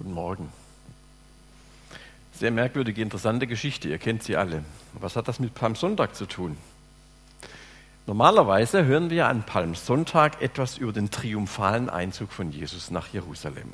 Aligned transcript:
Guten 0.00 0.14
Morgen. 0.14 0.50
Sehr 2.32 2.50
merkwürdige, 2.50 3.02
interessante 3.02 3.46
Geschichte. 3.46 3.90
Ihr 3.90 3.98
kennt 3.98 4.22
sie 4.22 4.34
alle. 4.34 4.64
Was 4.94 5.14
hat 5.14 5.28
das 5.28 5.40
mit 5.40 5.52
Palmsonntag 5.52 6.14
zu 6.14 6.24
tun? 6.24 6.56
Normalerweise 8.06 8.86
hören 8.86 9.10
wir 9.10 9.28
an 9.28 9.42
Palmsonntag 9.42 10.40
etwas 10.40 10.78
über 10.78 10.94
den 10.94 11.10
triumphalen 11.10 11.90
Einzug 11.90 12.32
von 12.32 12.50
Jesus 12.50 12.90
nach 12.90 13.08
Jerusalem. 13.08 13.68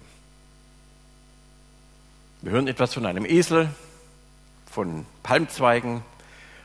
Wir 2.43 2.51
hören 2.51 2.67
etwas 2.67 2.93
von 2.93 3.07
einem 3.07 3.25
Esel, 3.25 3.69
von 4.69 5.07
Palmzweigen, 5.23 6.03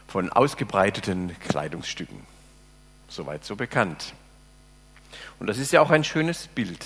von 0.08 0.32
ausgebreiteten 0.32 1.40
Kleidungsstücken. 1.40 2.18
Soweit 3.10 3.46
so 3.46 3.56
bekannt. 3.56 4.16
Und 5.38 5.46
das 5.46 5.60
ist 5.60 5.72
ja 5.72 5.82
auch 5.82 5.92
ein 5.92 6.04
schönes 6.04 6.48
Bild. 6.48 6.84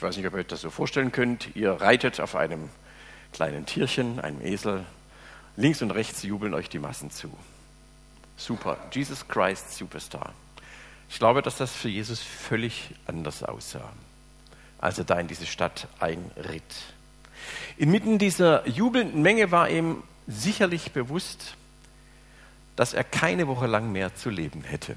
Ich 0.00 0.02
weiß 0.02 0.16
nicht, 0.16 0.26
ob 0.26 0.32
ihr 0.32 0.38
euch 0.38 0.46
das 0.46 0.62
so 0.62 0.70
vorstellen 0.70 1.12
könnt. 1.12 1.54
Ihr 1.54 1.72
reitet 1.72 2.20
auf 2.20 2.34
einem 2.34 2.70
kleinen 3.34 3.66
Tierchen, 3.66 4.18
einem 4.18 4.40
Esel. 4.40 4.86
Links 5.58 5.82
und 5.82 5.90
rechts 5.90 6.22
jubeln 6.22 6.54
euch 6.54 6.70
die 6.70 6.78
Massen 6.78 7.10
zu. 7.10 7.30
Super. 8.38 8.78
Jesus 8.92 9.28
Christ 9.28 9.76
Superstar. 9.76 10.32
Ich 11.10 11.18
glaube, 11.18 11.42
dass 11.42 11.58
das 11.58 11.72
für 11.72 11.90
Jesus 11.90 12.18
völlig 12.18 12.94
anders 13.04 13.42
aussah, 13.42 13.92
als 14.78 14.96
er 14.96 15.04
da 15.04 15.20
in 15.20 15.28
diese 15.28 15.44
Stadt 15.44 15.86
einritt. 15.98 16.62
Inmitten 17.76 18.16
dieser 18.16 18.66
jubelnden 18.66 19.20
Menge 19.20 19.50
war 19.50 19.68
ihm 19.68 20.02
sicherlich 20.26 20.92
bewusst, 20.92 21.56
dass 22.74 22.94
er 22.94 23.04
keine 23.04 23.48
Woche 23.48 23.66
lang 23.66 23.92
mehr 23.92 24.14
zu 24.14 24.30
leben 24.30 24.62
hätte. 24.62 24.96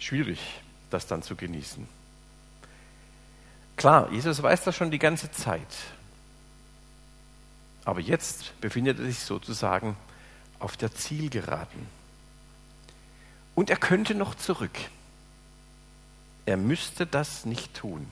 Schwierig, 0.00 0.40
das 0.94 1.06
dann 1.06 1.22
zu 1.22 1.36
genießen. 1.36 1.86
Klar, 3.76 4.10
Jesus 4.12 4.42
weiß 4.42 4.64
das 4.64 4.76
schon 4.76 4.90
die 4.90 4.98
ganze 4.98 5.30
Zeit. 5.30 5.60
Aber 7.84 8.00
jetzt 8.00 8.58
befindet 8.60 8.98
er 8.98 9.04
sich 9.04 9.18
sozusagen 9.18 9.96
auf 10.58 10.76
der 10.76 10.94
Zielgeraden. 10.94 11.86
Und 13.54 13.70
er 13.70 13.76
könnte 13.76 14.14
noch 14.14 14.34
zurück. 14.34 14.78
Er 16.46 16.56
müsste 16.56 17.06
das 17.06 17.44
nicht 17.44 17.74
tun. 17.74 18.06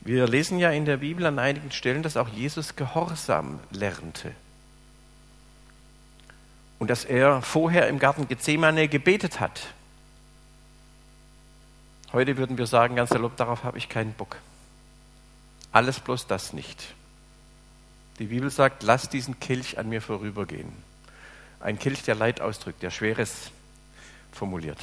Wir 0.00 0.26
lesen 0.26 0.58
ja 0.58 0.70
in 0.70 0.84
der 0.84 0.98
Bibel 0.98 1.26
an 1.26 1.38
einigen 1.38 1.70
Stellen, 1.70 2.02
dass 2.02 2.16
auch 2.16 2.28
Jesus 2.28 2.76
Gehorsam 2.76 3.60
lernte. 3.70 4.32
Und 6.78 6.90
dass 6.90 7.04
er 7.04 7.42
vorher 7.42 7.88
im 7.88 7.98
Garten 7.98 8.26
Gethsemane 8.26 8.88
gebetet 8.88 9.38
hat. 9.38 9.68
Heute 12.12 12.36
würden 12.36 12.58
wir 12.58 12.66
sagen, 12.66 12.96
ganz 12.96 13.10
salopp, 13.10 13.36
darauf 13.36 13.64
habe 13.64 13.78
ich 13.78 13.88
keinen 13.88 14.12
Bock. 14.12 14.36
Alles 15.72 15.98
bloß 15.98 16.26
das 16.26 16.52
nicht. 16.52 16.94
Die 18.18 18.26
Bibel 18.26 18.50
sagt, 18.50 18.82
lass 18.82 19.08
diesen 19.08 19.40
Kelch 19.40 19.78
an 19.78 19.88
mir 19.88 20.02
vorübergehen. 20.02 20.70
Ein 21.60 21.78
Kelch, 21.78 22.02
der 22.02 22.14
Leid 22.14 22.42
ausdrückt, 22.42 22.82
der 22.82 22.90
Schweres 22.90 23.50
formuliert. 24.30 24.78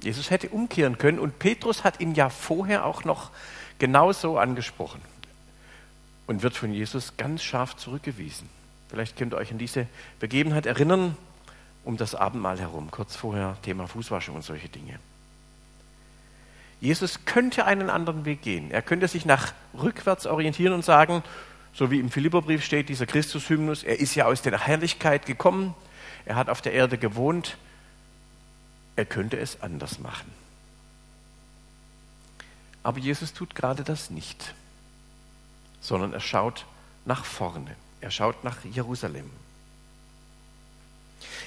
Jesus 0.00 0.30
hätte 0.30 0.48
umkehren 0.50 0.98
können 0.98 1.18
und 1.18 1.40
Petrus 1.40 1.82
hat 1.82 1.98
ihn 1.98 2.14
ja 2.14 2.28
vorher 2.28 2.84
auch 2.84 3.02
noch 3.02 3.30
genauso 3.80 4.38
angesprochen 4.38 5.00
und 6.28 6.42
wird 6.42 6.54
von 6.54 6.72
Jesus 6.72 7.16
ganz 7.16 7.42
scharf 7.42 7.76
zurückgewiesen. 7.76 8.48
Vielleicht 8.90 9.16
könnt 9.16 9.34
ihr 9.34 9.38
euch 9.38 9.50
an 9.50 9.58
diese 9.58 9.88
Begebenheit 10.20 10.66
erinnern, 10.66 11.16
um 11.84 11.96
das 11.96 12.14
Abendmahl 12.14 12.60
herum, 12.60 12.90
kurz 12.92 13.16
vorher 13.16 13.56
Thema 13.62 13.88
Fußwaschung 13.88 14.36
und 14.36 14.42
solche 14.42 14.68
Dinge. 14.68 15.00
Jesus 16.80 17.24
könnte 17.24 17.64
einen 17.64 17.90
anderen 17.90 18.24
Weg 18.24 18.42
gehen. 18.42 18.70
Er 18.70 18.82
könnte 18.82 19.08
sich 19.08 19.24
nach 19.24 19.52
rückwärts 19.74 20.26
orientieren 20.26 20.72
und 20.72 20.84
sagen, 20.84 21.22
so 21.72 21.90
wie 21.90 22.00
im 22.00 22.10
Philipperbrief 22.10 22.64
steht, 22.64 22.88
dieser 22.88 23.06
Christushymnus, 23.06 23.82
er 23.82 23.98
ist 23.98 24.14
ja 24.14 24.26
aus 24.26 24.42
der 24.42 24.58
Herrlichkeit 24.58 25.26
gekommen, 25.26 25.74
er 26.24 26.36
hat 26.36 26.48
auf 26.48 26.62
der 26.62 26.72
Erde 26.72 26.98
gewohnt, 26.98 27.56
er 28.96 29.04
könnte 29.04 29.38
es 29.38 29.62
anders 29.62 29.98
machen. 29.98 30.30
Aber 32.82 32.98
Jesus 32.98 33.32
tut 33.32 33.54
gerade 33.54 33.82
das 33.82 34.10
nicht, 34.10 34.54
sondern 35.80 36.12
er 36.12 36.20
schaut 36.20 36.64
nach 37.04 37.24
vorne, 37.24 37.74
er 38.00 38.10
schaut 38.10 38.44
nach 38.44 38.64
Jerusalem. 38.64 39.30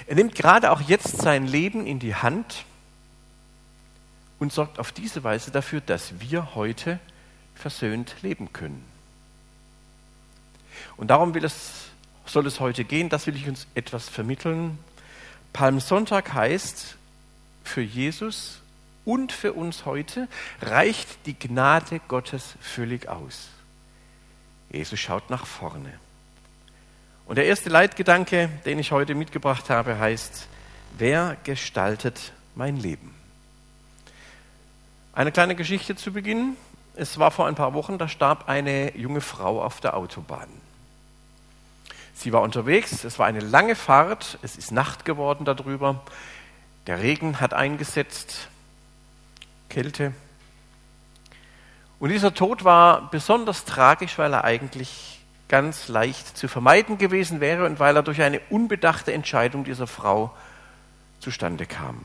Er 0.05 0.15
nimmt 0.15 0.35
gerade 0.35 0.71
auch 0.71 0.81
jetzt 0.81 1.17
sein 1.17 1.47
Leben 1.47 1.85
in 1.85 1.99
die 1.99 2.15
Hand 2.15 2.65
und 4.39 4.53
sorgt 4.53 4.79
auf 4.79 4.91
diese 4.91 5.23
Weise 5.23 5.51
dafür, 5.51 5.81
dass 5.81 6.19
wir 6.19 6.55
heute 6.55 6.99
versöhnt 7.55 8.15
leben 8.21 8.51
können. 8.53 8.83
Und 10.97 11.09
darum 11.09 11.35
es, 11.35 11.89
soll 12.25 12.47
es 12.47 12.59
heute 12.59 12.83
gehen, 12.85 13.09
das 13.09 13.27
will 13.27 13.35
ich 13.35 13.47
uns 13.47 13.67
etwas 13.75 14.07
vermitteln. 14.07 14.79
Palmsonntag 15.53 16.33
heißt, 16.33 16.95
für 17.63 17.81
Jesus 17.81 18.61
und 19.05 19.31
für 19.31 19.53
uns 19.53 19.85
heute 19.85 20.27
reicht 20.61 21.25
die 21.25 21.37
Gnade 21.37 21.99
Gottes 22.07 22.55
völlig 22.61 23.07
aus. 23.09 23.49
Jesus 24.71 24.99
schaut 24.99 25.29
nach 25.29 25.45
vorne. 25.45 25.91
Und 27.25 27.35
der 27.35 27.45
erste 27.45 27.69
Leitgedanke, 27.69 28.49
den 28.65 28.79
ich 28.79 28.91
heute 28.91 29.15
mitgebracht 29.15 29.69
habe, 29.69 29.99
heißt, 29.99 30.47
wer 30.97 31.37
gestaltet 31.43 32.33
mein 32.55 32.77
Leben? 32.77 33.18
Eine 35.13 35.31
kleine 35.31 35.55
Geschichte 35.55 35.95
zu 35.95 36.13
Beginn. 36.13 36.55
Es 36.95 37.17
war 37.17 37.31
vor 37.31 37.47
ein 37.47 37.55
paar 37.55 37.73
Wochen, 37.73 37.97
da 37.97 38.07
starb 38.07 38.47
eine 38.47 38.95
junge 38.95 39.21
Frau 39.21 39.61
auf 39.63 39.81
der 39.81 39.97
Autobahn. 39.97 40.49
Sie 42.13 42.33
war 42.33 42.41
unterwegs, 42.41 43.03
es 43.03 43.17
war 43.17 43.25
eine 43.25 43.39
lange 43.39 43.75
Fahrt, 43.75 44.37
es 44.41 44.57
ist 44.57 44.71
Nacht 44.71 45.05
geworden 45.05 45.45
darüber, 45.45 46.03
der 46.85 47.01
Regen 47.01 47.39
hat 47.39 47.53
eingesetzt, 47.53 48.49
Kälte. 49.69 50.13
Und 51.99 52.09
dieser 52.09 52.33
Tod 52.33 52.63
war 52.63 53.09
besonders 53.09 53.65
tragisch, 53.65 54.17
weil 54.17 54.33
er 54.33 54.43
eigentlich 54.43 55.21
ganz 55.47 55.87
leicht 55.87 56.37
zu 56.37 56.47
vermeiden 56.47 56.97
gewesen 56.97 57.39
wäre 57.39 57.65
und 57.65 57.79
weil 57.79 57.95
er 57.95 58.03
durch 58.03 58.21
eine 58.21 58.41
unbedachte 58.49 59.13
Entscheidung 59.13 59.63
dieser 59.63 59.87
Frau 59.87 60.35
zustande 61.19 61.65
kam. 61.65 62.03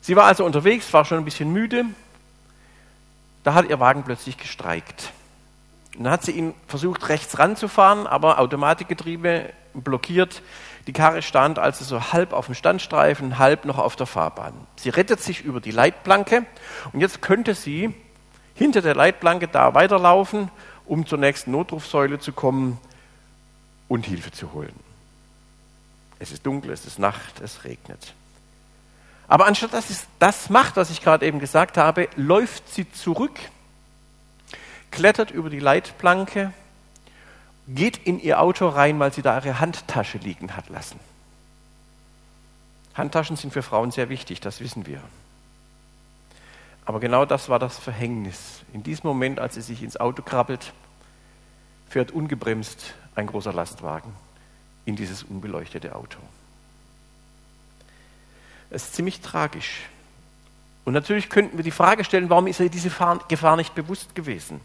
Sie 0.00 0.16
war 0.16 0.24
also 0.24 0.44
unterwegs, 0.44 0.92
war 0.92 1.04
schon 1.04 1.18
ein 1.18 1.24
bisschen 1.24 1.52
müde. 1.52 1.84
Da 3.44 3.54
hat 3.54 3.68
ihr 3.68 3.80
Wagen 3.80 4.02
plötzlich 4.02 4.36
gestreikt. 4.36 5.12
Und 5.96 6.04
dann 6.04 6.12
hat 6.12 6.24
sie 6.24 6.32
ihn 6.32 6.54
versucht, 6.66 7.08
rechts 7.08 7.38
ranzufahren, 7.38 8.06
aber 8.06 8.38
Automatikgetriebe 8.38 9.52
blockiert. 9.74 10.42
Die 10.86 10.92
Karre 10.92 11.22
stand 11.22 11.58
also 11.58 11.84
so 11.84 12.12
halb 12.12 12.32
auf 12.32 12.46
dem 12.46 12.54
Standstreifen, 12.54 13.38
halb 13.38 13.64
noch 13.64 13.78
auf 13.78 13.96
der 13.96 14.06
Fahrbahn. 14.06 14.54
Sie 14.76 14.88
rettet 14.88 15.20
sich 15.20 15.42
über 15.44 15.60
die 15.60 15.70
Leitplanke 15.70 16.46
und 16.92 17.00
jetzt 17.00 17.20
könnte 17.22 17.54
sie 17.54 17.94
hinter 18.54 18.82
der 18.82 18.94
Leitplanke 18.94 19.48
da 19.48 19.74
weiterlaufen, 19.74 20.50
um 20.86 21.06
zur 21.06 21.18
nächsten 21.18 21.50
Notrufsäule 21.50 22.18
zu 22.18 22.32
kommen 22.32 22.78
und 23.88 24.06
Hilfe 24.06 24.32
zu 24.32 24.52
holen. 24.52 24.74
Es 26.18 26.32
ist 26.32 26.44
dunkel, 26.44 26.70
es 26.70 26.86
ist 26.86 26.98
Nacht, 26.98 27.40
es 27.40 27.64
regnet. 27.64 28.14
Aber 29.30 29.46
anstatt 29.46 29.72
dass 29.72 29.86
sie 29.86 29.94
das 30.18 30.50
macht, 30.50 30.76
was 30.76 30.90
ich 30.90 31.02
gerade 31.02 31.24
eben 31.24 31.38
gesagt 31.38 31.76
habe, 31.76 32.08
läuft 32.16 32.68
sie 32.68 32.90
zurück, 32.90 33.38
klettert 34.90 35.30
über 35.30 35.50
die 35.50 35.60
Leitplanke, 35.60 36.52
geht 37.68 37.96
in 37.96 38.18
ihr 38.18 38.40
Auto 38.40 38.66
rein, 38.66 38.98
weil 38.98 39.12
sie 39.12 39.22
da 39.22 39.36
ihre 39.36 39.60
Handtasche 39.60 40.18
liegen 40.18 40.56
hat 40.56 40.68
lassen. 40.68 40.98
Handtaschen 42.94 43.36
sind 43.36 43.52
für 43.52 43.62
Frauen 43.62 43.92
sehr 43.92 44.08
wichtig, 44.08 44.40
das 44.40 44.58
wissen 44.58 44.84
wir. 44.84 45.00
Aber 46.84 46.98
genau 46.98 47.24
das 47.24 47.48
war 47.48 47.60
das 47.60 47.78
Verhängnis. 47.78 48.62
In 48.72 48.82
diesem 48.82 49.06
Moment, 49.06 49.38
als 49.38 49.54
sie 49.54 49.62
sich 49.62 49.84
ins 49.84 49.96
Auto 49.96 50.22
krabbelt, 50.22 50.72
fährt 51.88 52.10
ungebremst 52.10 52.94
ein 53.14 53.28
großer 53.28 53.52
Lastwagen 53.52 54.12
in 54.86 54.96
dieses 54.96 55.22
unbeleuchtete 55.22 55.94
Auto. 55.94 56.18
Es 58.70 58.84
ist 58.84 58.94
ziemlich 58.94 59.20
tragisch. 59.20 59.82
Und 60.84 60.94
natürlich 60.94 61.28
könnten 61.28 61.56
wir 61.56 61.64
die 61.64 61.70
Frage 61.70 62.04
stellen, 62.04 62.30
warum 62.30 62.46
ist 62.46 62.60
ihr 62.60 62.70
diese 62.70 62.90
Gefahr 63.28 63.56
nicht 63.56 63.74
bewusst 63.74 64.14
gewesen? 64.14 64.60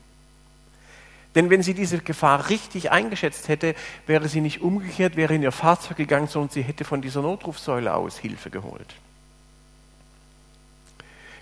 Denn 1.33 1.49
wenn 1.49 1.63
sie 1.63 1.73
diese 1.73 1.99
Gefahr 1.99 2.49
richtig 2.49 2.91
eingeschätzt 2.91 3.49
hätte, 3.49 3.75
wäre 4.07 4.29
sie 4.29 4.39
nicht 4.39 4.61
umgekehrt, 4.61 5.17
wäre 5.17 5.35
in 5.35 5.43
ihr 5.43 5.51
Fahrzeug 5.51 5.97
gegangen, 5.97 6.27
sondern 6.27 6.51
sie 6.51 6.61
hätte 6.61 6.85
von 6.85 7.01
dieser 7.01 7.21
Notrufsäule 7.21 7.93
aus 7.93 8.17
Hilfe 8.17 8.49
geholt. 8.49 8.95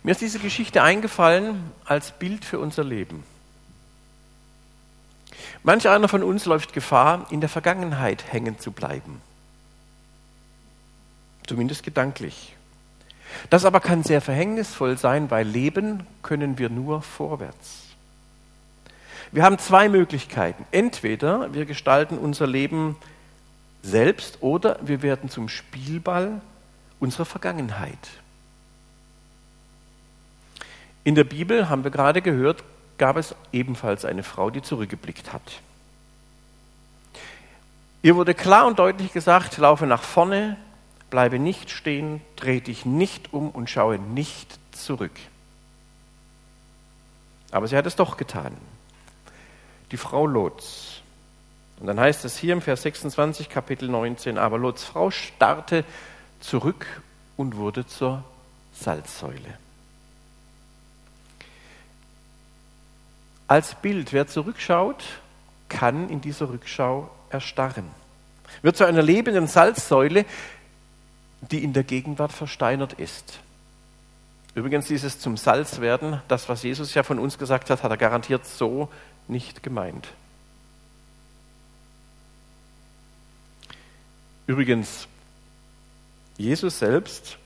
Mir 0.01 0.12
ist 0.12 0.21
diese 0.21 0.39
Geschichte 0.39 0.81
eingefallen 0.81 1.71
als 1.86 2.12
Bild 2.12 2.44
für 2.44 2.60
unser 2.60 2.83
Leben. 2.83 3.24
Manch 5.62 5.88
einer 5.88 6.07
von 6.07 6.24
uns 6.24 6.45
läuft 6.45 6.74
Gefahr, 6.74 7.27
in 7.30 7.39
der 7.39 7.50
Vergangenheit 7.50 8.33
hängen 8.33 8.60
zu 8.60 8.71
bleiben 8.71 9.21
zumindest 11.48 11.84
gedanklich. 11.84 12.56
Das 13.50 13.66
aber 13.66 13.80
kann 13.80 14.04
sehr 14.04 14.22
verhängnisvoll 14.22 14.98
sein, 14.98 15.31
weil 15.31 15.48
leben 15.48 16.06
können 16.22 16.57
wir 16.57 16.69
nur 16.69 17.01
vorwärts. 17.01 17.84
Wir 19.31 19.44
haben 19.44 19.57
zwei 19.57 19.90
Möglichkeiten. 19.90 20.66
Entweder 20.72 21.54
wir 21.54 21.66
gestalten 21.66 22.18
unser 22.18 22.45
Leben 22.45 22.95
selbst 23.81 24.38
oder 24.42 24.78
wir 24.81 25.01
werden 25.01 25.30
zum 25.30 25.50
Spielball 25.50 26.42
unserer 27.00 27.25
Vergangenheit. 27.25 27.98
In 31.04 31.16
der 31.16 31.25
Bibel, 31.25 31.68
haben 31.68 31.84
wir 31.84 31.92
gerade 31.92 32.22
gehört, 32.22 32.63
gab 32.98 33.18
es 33.18 33.36
ebenfalls 33.51 34.06
eine 34.06 34.24
Frau, 34.24 34.50
die 34.50 34.62
zurückgeblickt 34.62 35.34
hat. 35.34 35.42
Ihr 38.04 38.16
wurde 38.16 38.34
klar 38.34 38.68
und 38.68 38.80
deutlich 38.80 39.12
gesagt, 39.12 39.57
laufe 39.57 39.88
nach 39.88 40.04
vorne, 40.04 40.57
bleibe 41.13 41.38
nicht 41.38 41.69
stehen, 41.69 42.21
dreh 42.38 42.60
dich 42.60 42.88
nicht 42.88 43.33
um 43.33 43.51
und 43.51 43.69
schaue 43.69 44.00
nicht 44.00 44.57
zurück. 44.71 45.12
Aber 47.51 47.68
sie 47.68 47.77
hat 47.77 47.86
es 47.86 47.95
doch 47.95 48.18
getan. 48.18 48.57
Die 49.92 49.98
Frau 49.98 50.25
Lots. 50.25 51.04
Und 51.80 51.86
dann 51.86 52.00
heißt 52.00 52.25
es 52.25 52.36
hier 52.36 52.54
im 52.54 52.63
Vers 52.63 52.81
26, 52.81 53.48
Kapitel 53.48 53.89
19, 53.89 54.39
aber 54.39 54.57
Lots 54.57 54.86
Frau 54.86 55.12
starrte 55.12 55.86
zurück 56.39 56.88
und 57.38 57.57
wurde 57.57 57.86
zur 57.86 58.24
Salzsäule. 58.74 59.60
Als 63.48 63.75
Bild, 63.75 64.13
wer 64.13 64.25
zurückschaut, 64.25 65.04
kann 65.69 66.10
in 66.10 66.21
dieser 66.21 66.50
Rückschau 66.50 67.07
erstarren. 67.30 67.86
Wird 68.63 68.77
zu 68.77 68.86
einer 68.86 69.04
lebenden 69.04 69.45
Salzsäule, 69.45 70.25
die 71.51 71.63
in 71.63 71.74
der 71.74 71.84
Gegenwart 71.84 72.31
versteinert 72.31 72.94
ist. 72.94 73.40
Übrigens, 74.56 74.88
dieses 74.88 75.19
zum 75.19 75.36
Salz 75.36 75.81
werden, 75.81 76.22
das, 76.28 76.48
was 76.48 76.63
Jesus 76.63 76.94
ja 76.94 77.04
von 77.04 77.19
uns 77.19 77.38
gesagt 77.38 77.69
hat, 77.69 77.84
hat 77.84 77.92
er 77.92 77.98
garantiert 77.98 78.45
so 78.45 78.90
nicht 79.28 79.63
gemeint. 79.63 80.07
Übrigens, 84.45 85.07
Jesus 86.38 86.80
selbst 86.80 87.38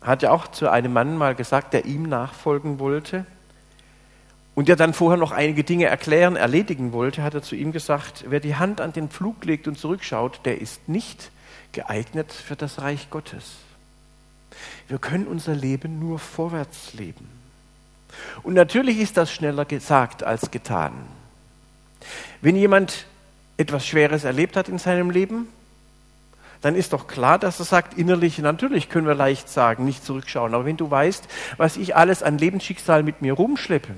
hat 0.00 0.22
ja 0.22 0.30
auch 0.30 0.48
zu 0.48 0.70
einem 0.70 0.92
Mann 0.92 1.16
mal 1.16 1.34
gesagt, 1.34 1.72
der 1.72 1.84
ihm 1.84 2.04
nachfolgen 2.04 2.78
wollte 2.78 3.26
und 4.54 4.68
der 4.68 4.76
dann 4.76 4.94
vorher 4.94 5.18
noch 5.18 5.32
einige 5.32 5.64
Dinge 5.64 5.86
erklären, 5.86 6.36
erledigen 6.36 6.92
wollte, 6.92 7.22
hat 7.22 7.34
er 7.34 7.42
zu 7.42 7.54
ihm 7.54 7.72
gesagt, 7.72 8.24
wer 8.28 8.40
die 8.40 8.56
Hand 8.56 8.80
an 8.80 8.92
den 8.92 9.08
Pflug 9.08 9.44
legt 9.44 9.68
und 9.68 9.78
zurückschaut, 9.78 10.40
der 10.44 10.60
ist 10.60 10.88
nicht 10.88 11.30
geeignet 11.76 12.32
für 12.32 12.56
das 12.56 12.80
Reich 12.80 13.10
Gottes. 13.10 13.56
Wir 14.88 14.98
können 14.98 15.26
unser 15.26 15.54
Leben 15.54 16.00
nur 16.00 16.18
vorwärts 16.18 16.94
leben. 16.94 17.28
Und 18.42 18.54
natürlich 18.54 18.98
ist 18.98 19.18
das 19.18 19.30
schneller 19.30 19.66
gesagt 19.66 20.24
als 20.24 20.50
getan. 20.50 20.92
Wenn 22.40 22.56
jemand 22.56 23.04
etwas 23.58 23.86
Schweres 23.86 24.24
erlebt 24.24 24.56
hat 24.56 24.70
in 24.70 24.78
seinem 24.78 25.10
Leben, 25.10 25.48
dann 26.62 26.74
ist 26.74 26.94
doch 26.94 27.06
klar, 27.06 27.38
dass 27.38 27.58
er 27.58 27.66
sagt, 27.66 27.98
innerlich, 27.98 28.38
natürlich 28.38 28.88
können 28.88 29.06
wir 29.06 29.14
leicht 29.14 29.50
sagen, 29.50 29.84
nicht 29.84 30.02
zurückschauen. 30.02 30.54
Aber 30.54 30.64
wenn 30.64 30.78
du 30.78 30.90
weißt, 30.90 31.28
was 31.58 31.76
ich 31.76 31.94
alles 31.94 32.22
an 32.22 32.38
Lebensschicksal 32.38 33.02
mit 33.02 33.20
mir 33.20 33.34
rumschleppe, 33.34 33.94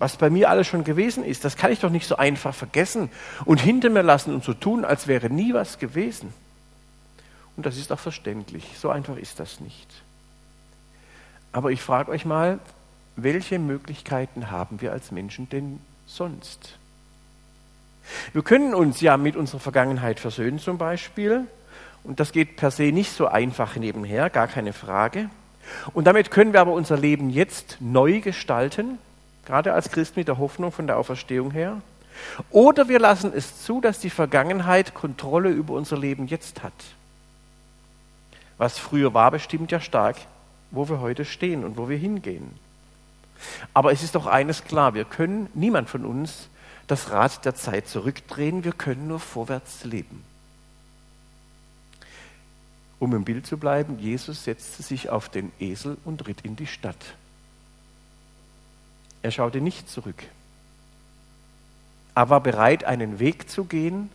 was 0.00 0.16
bei 0.16 0.30
mir 0.30 0.48
alles 0.48 0.66
schon 0.66 0.82
gewesen 0.82 1.24
ist, 1.24 1.44
das 1.44 1.56
kann 1.56 1.70
ich 1.70 1.78
doch 1.78 1.90
nicht 1.90 2.08
so 2.08 2.16
einfach 2.16 2.54
vergessen 2.54 3.10
und 3.44 3.60
hinter 3.60 3.90
mir 3.90 4.02
lassen 4.02 4.32
und 4.34 4.42
so 4.42 4.54
tun, 4.54 4.86
als 4.86 5.06
wäre 5.06 5.28
nie 5.28 5.52
was 5.52 5.78
gewesen. 5.78 6.32
Und 7.56 7.66
das 7.66 7.76
ist 7.76 7.92
auch 7.92 7.98
verständlich. 7.98 8.64
So 8.78 8.88
einfach 8.88 9.18
ist 9.18 9.38
das 9.38 9.60
nicht. 9.60 9.86
Aber 11.52 11.70
ich 11.70 11.82
frage 11.82 12.10
euch 12.10 12.24
mal, 12.24 12.58
welche 13.16 13.58
Möglichkeiten 13.58 14.50
haben 14.50 14.80
wir 14.80 14.92
als 14.92 15.12
Menschen 15.12 15.50
denn 15.50 15.80
sonst? 16.06 16.78
Wir 18.32 18.42
können 18.42 18.72
uns 18.72 19.02
ja 19.02 19.18
mit 19.18 19.36
unserer 19.36 19.60
Vergangenheit 19.60 20.18
versöhnen 20.18 20.58
zum 20.58 20.78
Beispiel. 20.78 21.44
Und 22.04 22.20
das 22.20 22.32
geht 22.32 22.56
per 22.56 22.70
se 22.70 22.84
nicht 22.84 23.12
so 23.12 23.26
einfach 23.26 23.76
nebenher, 23.76 24.30
gar 24.30 24.48
keine 24.48 24.72
Frage. 24.72 25.28
Und 25.92 26.06
damit 26.06 26.30
können 26.30 26.54
wir 26.54 26.62
aber 26.62 26.72
unser 26.72 26.96
Leben 26.96 27.28
jetzt 27.28 27.76
neu 27.80 28.20
gestalten, 28.20 28.98
gerade 29.50 29.72
als 29.72 29.90
Christ 29.90 30.16
mit 30.16 30.28
der 30.28 30.38
Hoffnung 30.38 30.72
von 30.72 30.86
der 30.86 30.96
Auferstehung 30.96 31.50
her. 31.50 31.82
Oder 32.50 32.88
wir 32.88 32.98
lassen 32.98 33.32
es 33.34 33.64
zu, 33.64 33.80
dass 33.80 33.98
die 33.98 34.10
Vergangenheit 34.10 34.94
Kontrolle 34.94 35.50
über 35.50 35.74
unser 35.74 35.98
Leben 35.98 36.26
jetzt 36.26 36.62
hat. 36.62 36.72
Was 38.58 38.78
früher 38.78 39.14
war, 39.14 39.30
bestimmt 39.30 39.72
ja 39.72 39.80
stark 39.80 40.16
wo 40.70 40.88
wir 40.88 41.00
heute 41.00 41.24
stehen 41.24 41.64
und 41.64 41.76
wo 41.76 41.88
wir 41.88 41.96
hingehen. 41.96 42.50
Aber 43.74 43.92
es 43.92 44.02
ist 44.02 44.14
doch 44.14 44.26
eines 44.26 44.64
klar, 44.64 44.94
wir 44.94 45.04
können, 45.04 45.48
niemand 45.54 45.88
von 45.88 46.04
uns, 46.04 46.48
das 46.86 47.10
Rad 47.10 47.44
der 47.44 47.54
Zeit 47.54 47.88
zurückdrehen, 47.88 48.64
wir 48.64 48.72
können 48.72 49.08
nur 49.08 49.20
vorwärts 49.20 49.84
leben. 49.84 50.24
Um 52.98 53.14
im 53.14 53.24
Bild 53.24 53.46
zu 53.46 53.56
bleiben, 53.56 53.98
Jesus 53.98 54.44
setzte 54.44 54.82
sich 54.82 55.08
auf 55.08 55.28
den 55.28 55.52
Esel 55.58 55.96
und 56.04 56.26
ritt 56.26 56.42
in 56.42 56.56
die 56.56 56.66
Stadt. 56.66 57.14
Er 59.22 59.30
schaute 59.30 59.60
nicht 59.60 59.88
zurück. 59.88 60.22
Er 62.14 62.30
war 62.30 62.40
bereit, 62.40 62.84
einen 62.84 63.18
Weg 63.18 63.50
zu 63.50 63.64
gehen, 63.64 64.10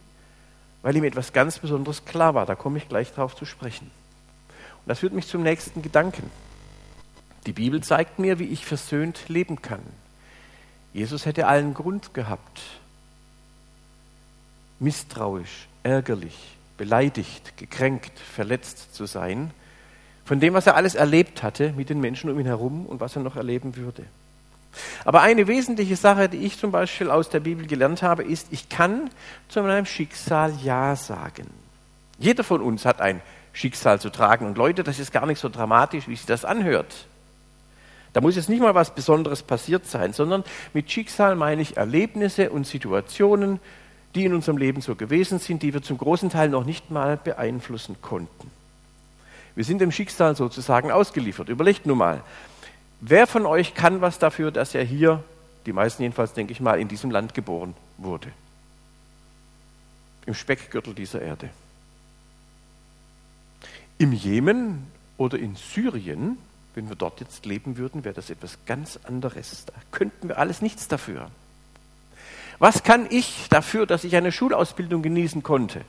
weil 0.82 0.96
ihm 0.96 1.04
etwas 1.04 1.34
ganz 1.34 1.60
Besonderes 1.60 2.06
klar 2.06 2.34
war. 2.34 2.46
Da 2.46 2.56
komme 2.56 2.78
ich 2.78 2.90
gleich 2.90 3.14
darauf 3.14 3.36
zu 3.36 3.46
sprechen. 3.46 3.90
Und 3.90 4.90
das 4.90 5.00
führt 5.00 5.14
mich 5.14 5.28
zum 5.28 5.44
nächsten 5.44 5.82
Gedanken. 5.82 6.30
Die 7.46 7.54
Bibel 7.54 7.82
zeigt 7.82 8.20
mir, 8.20 8.40
wie 8.40 8.46
ich 8.46 8.66
versöhnt 8.66 9.30
leben 9.30 9.62
kann. 9.62 9.82
Jesus 10.94 11.26
hätte 11.26 11.48
allen 11.48 11.74
Grund 11.74 12.14
gehabt, 12.14 12.62
misstrauisch, 14.80 15.68
ärgerlich, 15.84 16.56
beleidigt, 16.78 17.58
gekränkt, 17.58 18.18
verletzt 18.20 18.96
zu 18.96 19.06
sein, 19.06 19.52
von 20.24 20.40
dem, 20.40 20.54
was 20.54 20.68
er 20.68 20.76
alles 20.76 20.96
erlebt 20.96 21.44
hatte 21.44 21.74
mit 21.74 21.90
den 21.90 22.00
Menschen 22.00 22.30
um 22.30 22.40
ihn 22.40 22.46
herum 22.46 22.86
und 22.86 23.00
was 23.00 23.16
er 23.16 23.22
noch 23.22 23.36
erleben 23.36 23.76
würde. 23.76 24.06
Aber 25.04 25.22
eine 25.22 25.48
wesentliche 25.48 25.96
Sache, 25.96 26.30
die 26.30 26.46
ich 26.46 26.60
zum 26.60 26.72
Beispiel 26.72 27.10
aus 27.10 27.30
der 27.30 27.40
Bibel 27.40 27.68
gelernt 27.68 28.02
habe, 28.02 28.24
ist, 28.24 28.48
ich 28.52 28.70
kann 28.70 29.10
zu 29.48 29.62
meinem 29.62 29.86
Schicksal 29.86 30.54
Ja 30.64 30.96
sagen. 30.96 31.48
Jeder 32.18 32.44
von 32.44 32.62
uns 32.62 32.86
hat 32.86 33.02
ein 33.02 33.22
Schicksal 33.54 34.00
zu 34.00 34.10
tragen. 34.10 34.46
Und 34.46 34.58
Leute, 34.58 34.84
das 34.84 35.00
ist 35.00 35.12
gar 35.12 35.26
nicht 35.26 35.40
so 35.40 35.50
dramatisch, 35.50 36.08
wie 36.08 36.16
sich 36.16 36.26
das 36.26 36.46
anhört. 36.46 37.08
Da 38.14 38.22
muss 38.22 38.36
jetzt 38.36 38.50
nicht 38.50 38.62
mal 38.62 38.76
was 38.76 38.96
Besonderes 38.96 39.44
passiert 39.44 39.86
sein, 39.86 40.14
sondern 40.14 40.44
mit 40.74 40.90
Schicksal 40.90 41.36
meine 41.36 41.62
ich 41.62 41.76
Erlebnisse 41.76 42.50
und 42.50 42.66
Situationen, 42.66 43.60
die 44.16 44.24
in 44.24 44.34
unserem 44.34 44.58
Leben 44.58 44.80
so 44.80 44.96
gewesen 44.96 45.40
sind, 45.40 45.64
die 45.64 45.74
wir 45.74 45.82
zum 45.82 45.98
großen 45.98 46.30
Teil 46.30 46.48
noch 46.48 46.66
nicht 46.66 46.92
mal 46.92 47.18
beeinflussen 47.18 47.98
konnten. 48.02 48.52
Wir 49.56 49.64
sind 49.64 49.80
dem 49.80 49.92
Schicksal 49.92 50.36
sozusagen 50.36 50.92
ausgeliefert. 50.92 51.50
Überlegt 51.50 51.86
nur 51.86 51.96
mal, 51.96 52.22
wer 53.02 53.28
von 53.28 53.46
euch 53.46 53.74
kann 53.74 54.02
was 54.02 54.20
dafür, 54.20 54.52
dass 54.52 54.76
er 54.76 54.84
hier, 54.84 55.24
die 55.66 55.74
meisten 55.74 56.04
jedenfalls 56.04 56.34
denke 56.34 56.52
ich 56.52 56.60
mal, 56.60 56.80
in 56.80 56.88
diesem 56.88 57.12
Land 57.12 57.34
geboren 57.34 57.76
wurde? 57.98 58.32
Im 60.26 60.34
Speckgürtel 60.34 60.94
dieser 60.94 61.22
Erde. 61.22 61.50
Im 63.98 64.12
Jemen 64.12 64.88
oder 65.18 65.38
in 65.38 65.56
Syrien 65.56 66.38
wenn 66.76 66.90
wir 66.90 66.96
dort 66.96 67.22
jetzt 67.22 67.46
leben 67.46 67.78
würden, 67.78 68.04
wäre 68.04 68.14
das 68.14 68.30
etwas 68.30 68.58
ganz 68.66 69.00
anderes. 69.04 69.66
Da 69.66 69.74
könnten 69.92 70.28
wir 70.28 70.38
alles 70.38 70.62
nichts 70.62 70.88
dafür. 70.88 71.32
Was 72.60 72.84
kann 72.84 73.08
ich 73.10 73.48
dafür, 73.50 73.86
dass 73.86 74.04
ich 74.04 74.16
eine 74.16 74.32
Schulausbildung 74.32 75.02
genießen 75.02 75.42
konnte? 75.42 75.82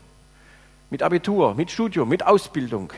Mit 0.90 1.02
Abitur, 1.02 1.54
mit 1.54 1.70
Studium, 1.70 2.08
mit 2.08 2.24
Ausbildung. 2.24 2.92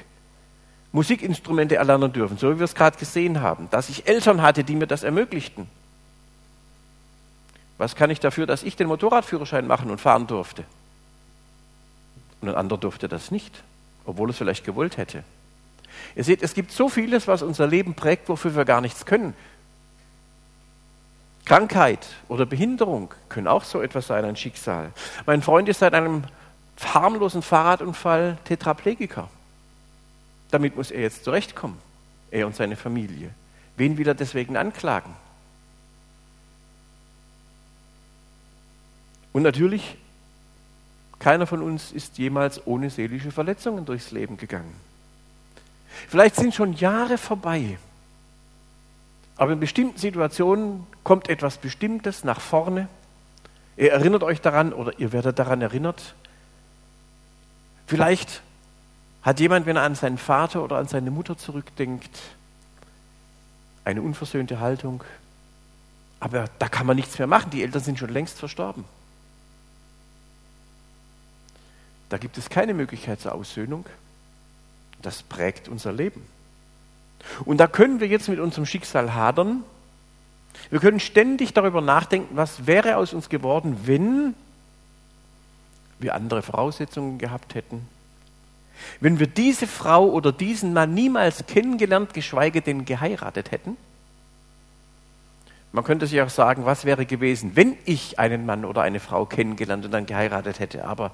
Musikinstrumente 0.93 1.77
erlernen 1.77 2.13
dürfen, 2.13 2.39
so 2.39 2.51
wie 2.51 2.59
wir 2.59 2.65
es 2.65 2.75
gerade 2.75 2.99
gesehen 2.99 3.41
haben. 3.41 3.69
Dass 3.71 3.89
ich 3.89 4.07
Eltern 4.07 4.43
hatte, 4.43 4.65
die 4.65 4.75
mir 4.75 4.87
das 4.87 5.03
ermöglichten. 5.03 5.69
Was 7.77 7.95
kann 7.95 8.11
ich 8.11 8.21
dafür, 8.21 8.47
dass 8.47 8.63
ich 8.63 8.77
den 8.77 8.89
Motorradführerschein 8.89 9.67
machen 9.67 9.91
und 9.91 10.01
fahren 10.01 10.27
durfte? 10.27 10.65
Und 12.41 12.49
ein 12.49 12.55
anderer 12.55 12.79
durfte 12.79 13.09
das 13.09 13.31
nicht, 13.31 13.63
obwohl 14.05 14.31
es 14.31 14.39
vielleicht 14.39 14.65
gewollt 14.65 14.97
hätte. 14.97 15.25
Ihr 16.17 16.25
seht, 16.25 16.43
es 16.43 16.55
gibt 16.55 16.73
so 16.73 16.89
vieles, 16.89 17.29
was 17.29 17.43
unser 17.43 17.67
Leben 17.67 17.95
prägt, 17.95 18.29
wofür 18.29 18.57
wir 18.57 18.65
gar 18.65 18.81
nichts 18.81 19.07
können. 19.07 19.35
Krankheit 21.45 22.07
oder 22.29 22.45
Behinderung 22.47 23.15
können 23.29 23.47
auch 23.47 23.65
so 23.65 23.81
etwas 23.81 24.07
sein, 24.07 24.25
ein 24.25 24.37
Schicksal. 24.37 24.93
Mein 25.27 25.43
Freund 25.43 25.69
ist 25.69 25.81
seit 25.81 25.95
einem 25.95 26.25
harmlosen 26.83 27.43
Fahrradunfall 27.43 28.37
Tetraplegiker. 28.45 29.29
Damit 30.51 30.77
muss 30.77 30.91
er 30.91 31.03
jetzt 31.03 31.25
zurechtkommen, 31.25 31.79
er 32.31 32.47
und 32.47 32.57
seine 32.57 32.77
Familie. 32.77 33.31
Wen 33.77 33.97
will 33.99 34.09
er 34.09 34.15
deswegen 34.15 34.57
anklagen? 34.57 35.15
Und 39.33 39.43
natürlich, 39.43 39.97
keiner 41.19 41.47
von 41.47 41.63
uns 41.63 41.93
ist 41.93 42.19
jemals 42.19 42.67
ohne 42.67 42.91
seelische 42.91 43.31
Verletzungen 43.31 43.85
durchs 43.85 44.11
Leben 44.11 44.37
gegangen. 44.37 44.75
Vielleicht 46.09 46.37
sind 46.37 46.55
schon 46.55 46.73
Jahre 46.73 47.19
vorbei. 47.19 47.79
Aber 49.37 49.53
in 49.53 49.61
bestimmten 49.61 49.99
Situationen 49.99 50.87
kommt 51.05 51.29
etwas 51.29 51.59
Bestimmtes 51.59 52.25
nach 52.25 52.41
vorne. 52.41 52.89
Ihr 53.77 53.93
erinnert 53.93 54.25
euch 54.25 54.41
daran 54.41 54.73
oder 54.73 54.99
ihr 54.99 55.13
werdet 55.13 55.39
daran 55.39 55.63
erinnert. 55.63 56.15
Vielleicht 57.87 58.43
hat 59.29 59.41
jemand, 59.41 59.67
wenn 59.67 59.77
er 59.77 59.83
an 59.83 59.95
seinen 59.95 60.17
Vater 60.17 60.65
oder 60.65 60.79
an 60.79 60.89
seine 60.89 61.11
Mutter 61.11 61.37
zurückdenkt, 61.37 62.19
eine 63.85 64.01
unversöhnte 64.01 64.59
Haltung. 64.59 65.05
Aber 66.19 66.47
da 66.59 66.69
kann 66.69 66.87
man 66.87 66.97
nichts 66.97 67.19
mehr 67.19 67.27
machen. 67.27 67.51
Die 67.51 67.63
Eltern 67.63 67.83
sind 67.83 67.99
schon 67.99 68.09
längst 68.09 68.39
verstorben. 68.39 68.85
Da 72.09 72.17
gibt 72.17 72.39
es 72.39 72.49
keine 72.49 72.73
Möglichkeit 72.73 73.21
zur 73.21 73.35
Aussöhnung. 73.35 73.85
Das 75.03 75.23
prägt 75.23 75.69
unser 75.69 75.93
Leben. 75.93 76.23
Und 77.45 77.59
da 77.59 77.67
können 77.67 78.01
wir 78.01 78.09
jetzt 78.09 78.31
mit 78.31 78.41
unserem 78.41 78.65
Schicksal 78.65 79.13
hadern. 79.13 79.63
Wir 80.71 80.81
können 80.81 81.01
ständig 81.01 81.53
darüber 81.53 81.83
nachdenken, 81.83 82.35
was 82.35 82.67
wäre 82.67 82.97
aus 82.97 83.13
uns 83.13 83.29
geworden, 83.29 83.81
wenn 83.85 84.35
wir 85.99 86.15
andere 86.15 86.41
Voraussetzungen 86.41 87.19
gehabt 87.19 87.55
hätten. 87.55 87.87
Wenn 89.01 89.19
wir 89.19 89.27
diese 89.27 89.67
Frau 89.67 90.07
oder 90.09 90.33
diesen 90.33 90.73
Mann 90.73 90.95
niemals 90.95 91.47
kennengelernt, 91.47 92.15
geschweige 92.15 92.63
denn 92.63 92.85
geheiratet 92.85 93.51
hätten. 93.51 93.77
Man 95.73 95.85
könnte 95.85 96.07
sich 96.07 96.21
auch 96.23 96.31
sagen, 96.31 96.65
was 96.65 96.85
wäre 96.85 97.05
gewesen, 97.05 97.53
wenn 97.55 97.77
ich 97.85 98.19
einen 98.19 98.47
Mann 98.47 98.65
oder 98.65 98.83
eine 98.83 99.01
Frau 99.01 99.27
kennengelernt 99.27 99.85
und 99.85 99.91
dann 99.91 100.07
geheiratet 100.07 100.61
hätte. 100.61 100.85
Aber 100.87 101.13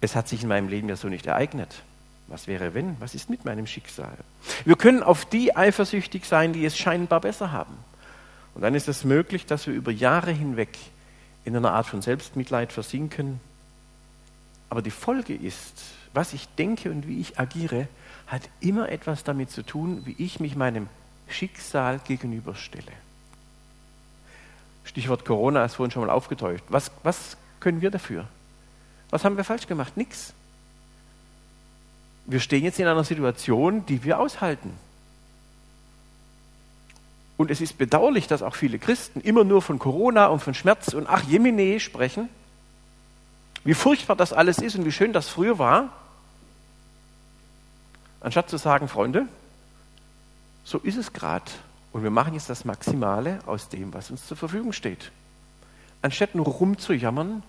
es 0.00 0.14
hat 0.14 0.28
sich 0.28 0.42
in 0.42 0.48
meinem 0.48 0.68
Leben 0.68 0.88
ja 0.88 0.96
so 0.96 1.08
nicht 1.08 1.26
ereignet. 1.26 1.82
Was 2.28 2.46
wäre 2.46 2.74
wenn? 2.74 2.96
Was 3.00 3.14
ist 3.14 3.30
mit 3.30 3.44
meinem 3.44 3.66
Schicksal? 3.66 4.16
Wir 4.64 4.76
können 4.76 5.02
auf 5.02 5.24
die 5.24 5.56
eifersüchtig 5.56 6.24
sein, 6.24 6.52
die 6.52 6.64
es 6.64 6.78
scheinbar 6.78 7.20
besser 7.20 7.52
haben. 7.52 7.74
Und 8.54 8.62
dann 8.62 8.74
ist 8.74 8.88
es 8.88 9.04
möglich, 9.04 9.46
dass 9.46 9.66
wir 9.66 9.74
über 9.74 9.90
Jahre 9.90 10.30
hinweg 10.30 10.78
in 11.44 11.56
einer 11.56 11.72
Art 11.72 11.86
von 11.86 12.02
Selbstmitleid 12.02 12.72
versinken. 12.72 13.40
Aber 14.72 14.80
die 14.80 14.90
Folge 14.90 15.34
ist, 15.34 15.82
was 16.14 16.32
ich 16.32 16.48
denke 16.56 16.90
und 16.90 17.06
wie 17.06 17.20
ich 17.20 17.38
agiere, 17.38 17.88
hat 18.26 18.48
immer 18.60 18.88
etwas 18.88 19.22
damit 19.22 19.50
zu 19.50 19.62
tun, 19.62 20.00
wie 20.06 20.14
ich 20.16 20.40
mich 20.40 20.56
meinem 20.56 20.88
Schicksal 21.28 21.98
gegenüberstelle. 21.98 22.92
Stichwort 24.84 25.26
Corona 25.26 25.62
ist 25.66 25.74
vorhin 25.74 25.90
schon 25.90 26.06
mal 26.06 26.10
aufgetäuscht. 26.10 26.64
Was, 26.70 26.90
was 27.02 27.36
können 27.60 27.82
wir 27.82 27.90
dafür? 27.90 28.26
Was 29.10 29.26
haben 29.26 29.36
wir 29.36 29.44
falsch 29.44 29.66
gemacht? 29.66 29.98
Nix. 29.98 30.32
Wir 32.24 32.40
stehen 32.40 32.64
jetzt 32.64 32.80
in 32.80 32.86
einer 32.86 33.04
Situation, 33.04 33.84
die 33.84 34.02
wir 34.04 34.18
aushalten. 34.20 34.72
Und 37.36 37.50
es 37.50 37.60
ist 37.60 37.76
bedauerlich, 37.76 38.26
dass 38.26 38.42
auch 38.42 38.56
viele 38.56 38.78
Christen 38.78 39.20
immer 39.20 39.44
nur 39.44 39.60
von 39.60 39.78
Corona 39.78 40.28
und 40.28 40.40
von 40.40 40.54
Schmerz 40.54 40.94
und 40.94 41.06
ach 41.10 41.24
Jemine 41.24 41.78
sprechen. 41.78 42.30
Wie 43.64 43.74
furchtbar 43.74 44.16
das 44.16 44.32
alles 44.32 44.58
ist 44.58 44.76
und 44.76 44.84
wie 44.84 44.92
schön 44.92 45.12
das 45.12 45.28
früher 45.28 45.58
war. 45.58 45.92
Anstatt 48.20 48.50
zu 48.50 48.56
sagen, 48.56 48.88
Freunde, 48.88 49.26
so 50.64 50.78
ist 50.78 50.96
es 50.96 51.12
gerade. 51.12 51.50
Und 51.92 52.02
wir 52.02 52.10
machen 52.10 52.34
jetzt 52.34 52.48
das 52.48 52.64
Maximale 52.64 53.40
aus 53.46 53.68
dem, 53.68 53.92
was 53.92 54.10
uns 54.10 54.26
zur 54.26 54.36
Verfügung 54.36 54.72
steht. 54.72 55.10
Anstatt 56.00 56.34
nur 56.34 56.46
rumzujammern, 56.46 57.42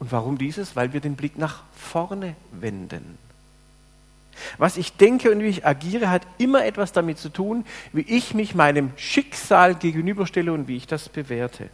und 0.00 0.12
warum 0.12 0.38
dieses? 0.38 0.74
Weil 0.74 0.92
wir 0.92 1.00
den 1.00 1.14
Blick 1.14 1.38
nach 1.38 1.62
vorne 1.76 2.34
wenden. 2.52 3.18
Was 4.56 4.78
ich 4.78 4.96
denke 4.96 5.30
und 5.30 5.40
wie 5.40 5.48
ich 5.48 5.66
agiere, 5.66 6.08
hat 6.08 6.26
immer 6.38 6.64
etwas 6.64 6.92
damit 6.92 7.18
zu 7.18 7.28
tun, 7.28 7.66
wie 7.92 8.00
ich 8.00 8.32
mich 8.32 8.54
meinem 8.54 8.92
Schicksal 8.96 9.74
gegenüberstelle 9.74 10.52
und 10.52 10.66
wie 10.66 10.76
ich 10.76 10.86
das 10.86 11.10
bewerte. 11.10 11.68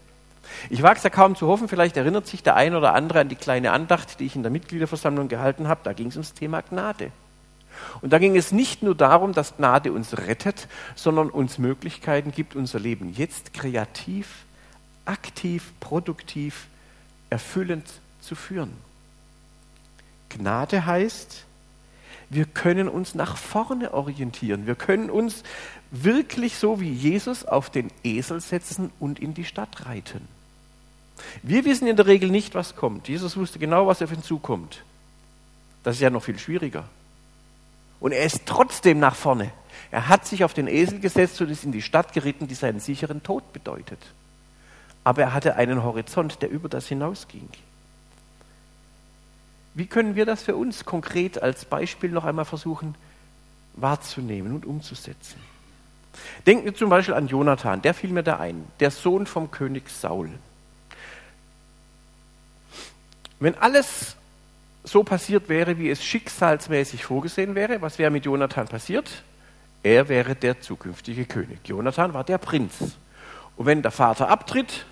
Ich 0.70 0.82
wage 0.82 0.98
es 0.98 1.02
ja 1.02 1.10
kaum 1.10 1.36
zu 1.36 1.46
hoffen, 1.46 1.68
vielleicht 1.68 1.96
erinnert 1.96 2.26
sich 2.26 2.42
der 2.42 2.56
ein 2.56 2.74
oder 2.74 2.94
andere 2.94 3.20
an 3.20 3.28
die 3.28 3.36
kleine 3.36 3.72
Andacht, 3.72 4.20
die 4.20 4.26
ich 4.26 4.36
in 4.36 4.42
der 4.42 4.50
Mitgliederversammlung 4.50 5.28
gehalten 5.28 5.68
habe. 5.68 5.80
Da 5.84 5.92
ging 5.92 6.08
es 6.08 6.16
ums 6.16 6.34
Thema 6.34 6.62
Gnade. 6.62 7.10
Und 8.00 8.12
da 8.12 8.18
ging 8.18 8.36
es 8.36 8.52
nicht 8.52 8.82
nur 8.82 8.94
darum, 8.94 9.32
dass 9.32 9.56
Gnade 9.56 9.92
uns 9.92 10.16
rettet, 10.16 10.68
sondern 10.94 11.30
uns 11.30 11.58
Möglichkeiten 11.58 12.32
gibt, 12.32 12.56
unser 12.56 12.78
Leben 12.78 13.12
jetzt 13.12 13.52
kreativ, 13.52 14.28
aktiv, 15.04 15.72
produktiv, 15.80 16.66
erfüllend 17.30 17.86
zu 18.20 18.34
führen. 18.34 18.72
Gnade 20.30 20.86
heißt, 20.86 21.44
wir 22.28 22.44
können 22.44 22.88
uns 22.88 23.14
nach 23.14 23.36
vorne 23.36 23.94
orientieren. 23.94 24.66
Wir 24.66 24.74
können 24.74 25.10
uns 25.10 25.44
wirklich 25.90 26.56
so 26.56 26.80
wie 26.80 26.92
Jesus 26.92 27.44
auf 27.44 27.70
den 27.70 27.90
Esel 28.02 28.40
setzen 28.40 28.90
und 28.98 29.20
in 29.20 29.34
die 29.34 29.44
Stadt 29.44 29.86
reiten. 29.86 30.26
Wir 31.42 31.64
wissen 31.64 31.87
in 31.87 31.97
der 31.97 32.06
Regel 32.06 32.30
nicht, 32.30 32.54
was 32.54 32.76
kommt. 32.76 33.09
Jesus 33.09 33.37
wusste 33.37 33.59
genau, 33.59 33.87
was 33.87 34.02
auf 34.02 34.12
ihn 34.12 34.23
zukommt. 34.23 34.83
Das 35.83 35.97
ist 35.97 36.02
ja 36.02 36.11
noch 36.11 36.23
viel 36.23 36.38
schwieriger. 36.38 36.85
Und 38.00 38.12
er 38.12 38.25
ist 38.25 38.47
trotzdem 38.47 38.99
nach 38.99 39.14
vorne. 39.14 39.50
Er 39.90 40.09
hat 40.09 40.26
sich 40.26 40.45
auf 40.45 40.54
den 40.54 40.68
Esel 40.68 41.00
gesetzt 41.00 41.40
und 41.40 41.50
ist 41.50 41.64
in 41.64 41.73
die 41.73 41.83
Stadt 41.83 42.12
geritten, 42.12 42.49
die 42.49 42.54
seinen 42.54 42.80
sicheren 42.80 43.23
Tod 43.23 43.52
bedeutet. 43.52 43.99
Aber 45.04 45.23
er 45.23 45.33
hatte 45.33 45.56
einen 45.56 45.85
Horizont, 45.85 46.42
der 46.42 46.50
über 46.50 46.68
das 46.68 46.88
hinausging. 46.88 47.49
Wie 49.75 49.87
können 49.87 50.16
wir 50.16 50.26
das 50.26 50.42
für 50.42 50.56
uns 50.56 50.85
konkret 50.85 51.42
als 51.42 51.64
Beispiel 51.64 52.11
noch 52.11 52.25
einmal 52.25 52.47
versuchen 52.47 52.95
wahrzunehmen 53.75 54.54
und 54.54 54.66
umzusetzen? 54.66 55.38
Denken 56.47 56.64
wir 56.64 56.75
zum 56.75 56.88
Beispiel 56.88 57.14
an 57.14 57.28
Jonathan, 57.28 57.83
der 57.83 57.95
fiel 57.95 58.11
mir 58.11 58.23
da 58.23 58.38
ein, 58.38 58.64
der 58.80 58.90
Sohn 58.90 59.26
vom 59.26 59.50
König 59.50 59.90
Saul. 59.90 60.30
Wenn 63.38 63.56
alles 63.56 64.16
so 64.84 65.02
passiert 65.02 65.48
wäre, 65.48 65.78
wie 65.78 65.90
es 65.90 66.02
schicksalsmäßig 66.02 67.04
vorgesehen 67.04 67.54
wäre, 67.54 67.82
was 67.82 67.98
wäre 67.98 68.10
mit 68.10 68.24
Jonathan 68.24 68.68
passiert? 68.68 69.22
Er 69.82 70.08
wäre 70.08 70.34
der 70.34 70.60
zukünftige 70.60 71.26
König. 71.26 71.58
Jonathan 71.64 72.14
war 72.14 72.24
der 72.24 72.38
Prinz. 72.38 72.96
Und 73.56 73.66
wenn 73.66 73.82
der 73.82 73.90
Vater 73.90 74.28
abtritt, 74.28 74.86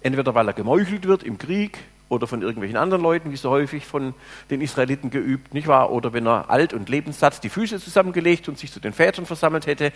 entweder 0.00 0.34
weil 0.34 0.48
er 0.48 0.54
gemeuchelt 0.54 1.06
wird 1.06 1.22
im 1.22 1.38
Krieg 1.38 1.78
oder 2.08 2.26
von 2.26 2.42
irgendwelchen 2.42 2.76
anderen 2.76 3.02
Leuten, 3.02 3.32
wie 3.32 3.36
so 3.36 3.50
häufig 3.50 3.86
von 3.86 4.14
den 4.50 4.60
Israeliten 4.60 5.10
geübt, 5.10 5.54
nicht 5.54 5.66
wahr? 5.66 5.90
Oder 5.90 6.12
wenn 6.12 6.26
er 6.26 6.50
alt 6.50 6.74
und 6.74 6.88
lebenssatt 6.88 7.42
die 7.42 7.48
Füße 7.48 7.80
zusammengelegt 7.80 8.48
und 8.48 8.58
sich 8.58 8.70
zu 8.70 8.80
den 8.80 8.92
Vätern 8.92 9.26
versammelt 9.26 9.66
hätte, 9.66 9.92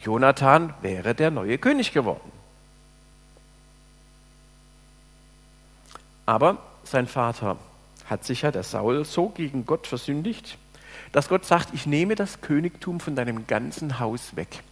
Jonathan 0.00 0.72
wäre 0.80 1.14
der 1.14 1.30
neue 1.30 1.58
König 1.58 1.92
geworden. 1.92 2.32
Aber 6.24 6.58
sein 6.90 7.06
Vater 7.06 7.56
hat 8.06 8.24
sich 8.24 8.42
ja 8.42 8.50
der 8.50 8.62
Saul 8.62 9.04
so 9.04 9.28
gegen 9.28 9.66
Gott 9.66 9.86
versündigt, 9.86 10.58
dass 11.12 11.28
Gott 11.28 11.44
sagt, 11.44 11.74
ich 11.74 11.86
nehme 11.86 12.14
das 12.14 12.40
Königtum 12.40 13.00
von 13.00 13.16
deinem 13.16 13.46
ganzen 13.46 13.98
Haus 13.98 14.36
weg. 14.36 14.62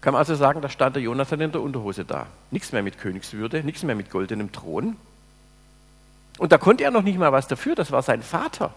Kann 0.00 0.12
man 0.12 0.20
also 0.20 0.34
sagen, 0.34 0.60
da 0.62 0.68
stand 0.68 0.96
der 0.96 1.02
Jonathan 1.02 1.40
in 1.40 1.52
der 1.52 1.62
Unterhose 1.62 2.04
da. 2.04 2.26
Nichts 2.50 2.72
mehr 2.72 2.82
mit 2.82 2.98
Königswürde, 2.98 3.64
nichts 3.64 3.82
mehr 3.82 3.96
mit 3.96 4.10
goldenem 4.10 4.52
Thron. 4.52 4.96
Und 6.38 6.52
da 6.52 6.58
konnte 6.58 6.84
er 6.84 6.90
noch 6.90 7.02
nicht 7.02 7.18
mal 7.18 7.32
was 7.32 7.48
dafür, 7.48 7.74
das 7.74 7.90
war 7.90 8.02
sein 8.02 8.22
Vater. 8.22 8.72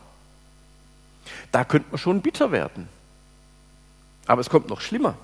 Da 1.51 1.63
könnte 1.63 1.89
man 1.91 1.97
schon 1.97 2.21
bitter 2.21 2.51
werden. 2.51 2.87
Aber 4.25 4.41
es 4.41 4.49
kommt 4.49 4.69
noch 4.69 4.81
schlimmer. 4.81 5.15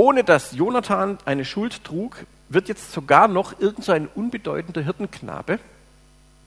Ohne 0.00 0.24
dass 0.24 0.52
Jonathan 0.52 1.18
eine 1.26 1.44
Schuld 1.44 1.84
trug, 1.84 2.24
wird 2.48 2.68
jetzt 2.68 2.90
sogar 2.90 3.28
noch 3.28 3.60
irgend 3.60 3.84
so 3.84 3.92
unbedeutender 4.14 4.80
Hirtenknabe 4.80 5.58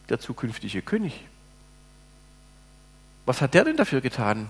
der 0.09 0.19
zukünftige 0.19 0.81
König. 0.81 1.23
Was 3.27 3.41
hat 3.41 3.53
der 3.53 3.65
denn 3.65 3.77
dafür 3.77 4.01
getan? 4.01 4.49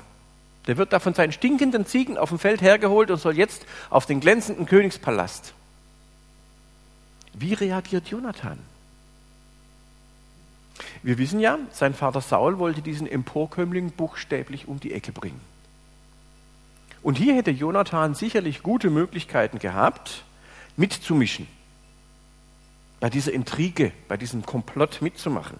Der 0.67 0.77
wird 0.77 0.93
da 0.93 1.01
von 1.01 1.13
seinen 1.13 1.33
stinkenden 1.33 1.85
Ziegen 1.85 2.17
auf 2.17 2.29
dem 2.29 2.39
Feld 2.39 2.61
hergeholt 2.61 3.11
und 3.11 3.17
soll 3.17 3.37
jetzt 3.37 3.65
auf 3.89 4.05
den 4.05 4.21
glänzenden 4.21 4.67
Königspalast. 4.67 5.53
Wie 7.33 7.55
reagiert 7.55 8.07
Jonathan? 8.07 8.57
Wir 11.01 11.17
wissen 11.17 11.41
ja, 11.41 11.59
sein 11.73 11.93
Vater 11.93 12.21
Saul 12.21 12.57
wollte 12.57 12.81
diesen 12.81 13.07
Emporkömmling 13.07 13.91
buchstäblich 13.91 14.69
um 14.69 14.79
die 14.79 14.93
Ecke 14.93 15.11
bringen. 15.11 15.41
Und 17.03 17.17
hier 17.17 17.35
hätte 17.35 17.51
Jonathan 17.51 18.15
sicherlich 18.15 18.63
gute 18.63 18.89
Möglichkeiten 18.89 19.59
gehabt, 19.59 20.23
mitzumischen, 20.77 21.47
bei 22.99 23.09
dieser 23.09 23.33
Intrige, 23.33 23.91
bei 24.07 24.17
diesem 24.17 24.45
Komplott 24.45 25.01
mitzumachen 25.01 25.59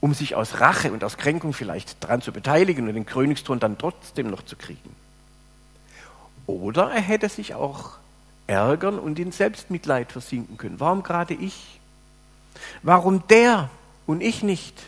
um 0.00 0.14
sich 0.14 0.34
aus 0.34 0.60
Rache 0.60 0.92
und 0.92 1.02
aus 1.04 1.16
Kränkung 1.16 1.52
vielleicht 1.52 2.04
daran 2.04 2.20
zu 2.22 2.30
beteiligen 2.30 2.86
und 2.86 2.94
den 2.94 3.06
Königsthron 3.06 3.58
dann 3.58 3.78
trotzdem 3.78 4.30
noch 4.30 4.44
zu 4.44 4.54
kriegen. 4.54 4.94
Oder 6.46 6.92
er 6.92 7.00
hätte 7.00 7.28
sich 7.28 7.54
auch 7.54 7.92
ärgern 8.46 8.98
und 8.98 9.18
in 9.18 9.32
Selbstmitleid 9.32 10.12
versinken 10.12 10.58
können. 10.58 10.78
Warum 10.78 11.02
gerade 11.02 11.34
ich? 11.34 11.80
Warum 12.82 13.26
der? 13.28 13.68
und 14.06 14.20
ich 14.20 14.44
nicht. 14.44 14.80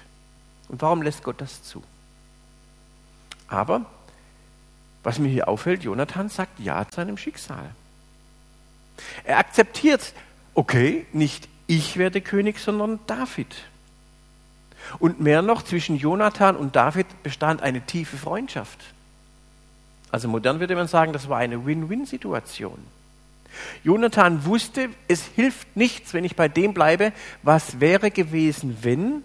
Und 0.69 0.81
warum 0.81 1.03
lässt 1.03 1.25
Gott 1.25 1.41
das 1.41 1.65
zu? 1.65 1.83
Aber 3.49 3.85
was 5.09 5.19
mir 5.19 5.31
hier 5.31 5.49
auffällt, 5.49 5.85
Jonathan 5.85 6.29
sagt 6.29 6.61
Ja 6.61 6.87
zu 6.87 6.97
seinem 6.97 7.17
Schicksal. 7.17 7.71
Er 9.25 9.39
akzeptiert, 9.39 10.13
okay, 10.53 11.07
nicht 11.15 11.49
ich 11.67 11.97
werde 11.97 12.21
König, 12.21 12.59
sondern 12.59 13.01
David. 13.07 13.57
Und 14.99 15.19
mehr 15.19 15.41
noch, 15.41 15.63
zwischen 15.63 15.97
Jonathan 15.97 16.57
und 16.57 16.77
David 16.77 17.07
bestand 17.23 17.63
eine 17.63 17.81
tiefe 17.81 18.19
Freundschaft. 18.19 18.79
Also 20.11 20.29
modern 20.29 20.61
würde 20.61 20.75
man 20.75 20.89
sagen, 20.89 21.15
das 21.15 21.31
war 21.31 21.39
eine 21.39 21.65
Win-Win-Situation. 21.65 22.79
Jonathan 23.85 24.45
wusste, 24.45 24.91
es 25.09 25.23
hilft 25.25 25.75
nichts, 25.75 26.13
wenn 26.13 26.25
ich 26.25 26.37
bei 26.37 26.49
dem 26.49 26.75
bleibe, 26.75 27.15
was 27.43 27.81
wäre 27.81 28.11
gewesen, 28.11 28.77
wenn, 28.83 29.25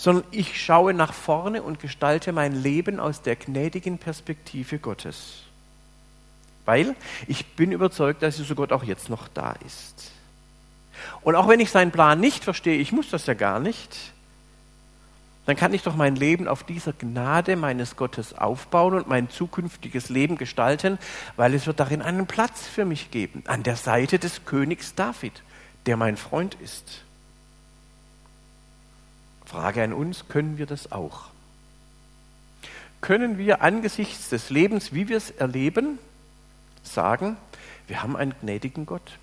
sondern 0.00 0.24
ich 0.30 0.58
schaue 0.58 0.94
nach 0.94 1.12
vorne 1.12 1.62
und 1.62 1.78
gestalte 1.78 2.32
mein 2.32 2.54
Leben 2.54 2.98
aus 2.98 3.20
der 3.20 3.36
gnädigen 3.36 3.98
Perspektive 3.98 4.78
Gottes. 4.78 5.42
Weil 6.64 6.96
ich 7.26 7.44
bin 7.48 7.70
überzeugt, 7.70 8.22
dass 8.22 8.38
dieser 8.38 8.54
Gott 8.54 8.72
auch 8.72 8.82
jetzt 8.82 9.10
noch 9.10 9.28
da 9.28 9.56
ist. 9.66 10.10
Und 11.20 11.34
auch 11.34 11.48
wenn 11.48 11.60
ich 11.60 11.70
seinen 11.70 11.90
Plan 11.90 12.18
nicht 12.18 12.44
verstehe, 12.44 12.78
ich 12.78 12.92
muss 12.92 13.10
das 13.10 13.26
ja 13.26 13.34
gar 13.34 13.60
nicht, 13.60 14.14
dann 15.44 15.56
kann 15.56 15.74
ich 15.74 15.82
doch 15.82 15.96
mein 15.96 16.16
Leben 16.16 16.48
auf 16.48 16.64
dieser 16.64 16.94
Gnade 16.94 17.56
meines 17.56 17.96
Gottes 17.96 18.32
aufbauen 18.32 18.94
und 18.94 19.06
mein 19.06 19.28
zukünftiges 19.28 20.08
Leben 20.08 20.38
gestalten, 20.38 20.98
weil 21.36 21.52
es 21.52 21.66
wird 21.66 21.78
darin 21.78 22.00
einen 22.00 22.26
Platz 22.26 22.66
für 22.66 22.86
mich 22.86 23.10
geben, 23.10 23.42
an 23.46 23.64
der 23.64 23.76
Seite 23.76 24.18
des 24.18 24.46
Königs 24.46 24.94
David, 24.94 25.42
der 25.84 25.98
mein 25.98 26.16
Freund 26.16 26.54
ist. 26.54 27.04
Frage 29.50 29.82
an 29.82 29.92
uns, 29.92 30.28
können 30.28 30.58
wir 30.58 30.66
das 30.66 30.92
auch? 30.92 31.22
Können 33.00 33.36
wir 33.36 33.62
angesichts 33.62 34.28
des 34.28 34.48
Lebens, 34.48 34.92
wie 34.94 35.08
wir 35.08 35.16
es 35.16 35.32
erleben, 35.32 35.98
sagen, 36.84 37.36
wir 37.88 38.00
haben 38.00 38.16
einen 38.16 38.32
gnädigen 38.40 38.86
Gott? 38.86 39.18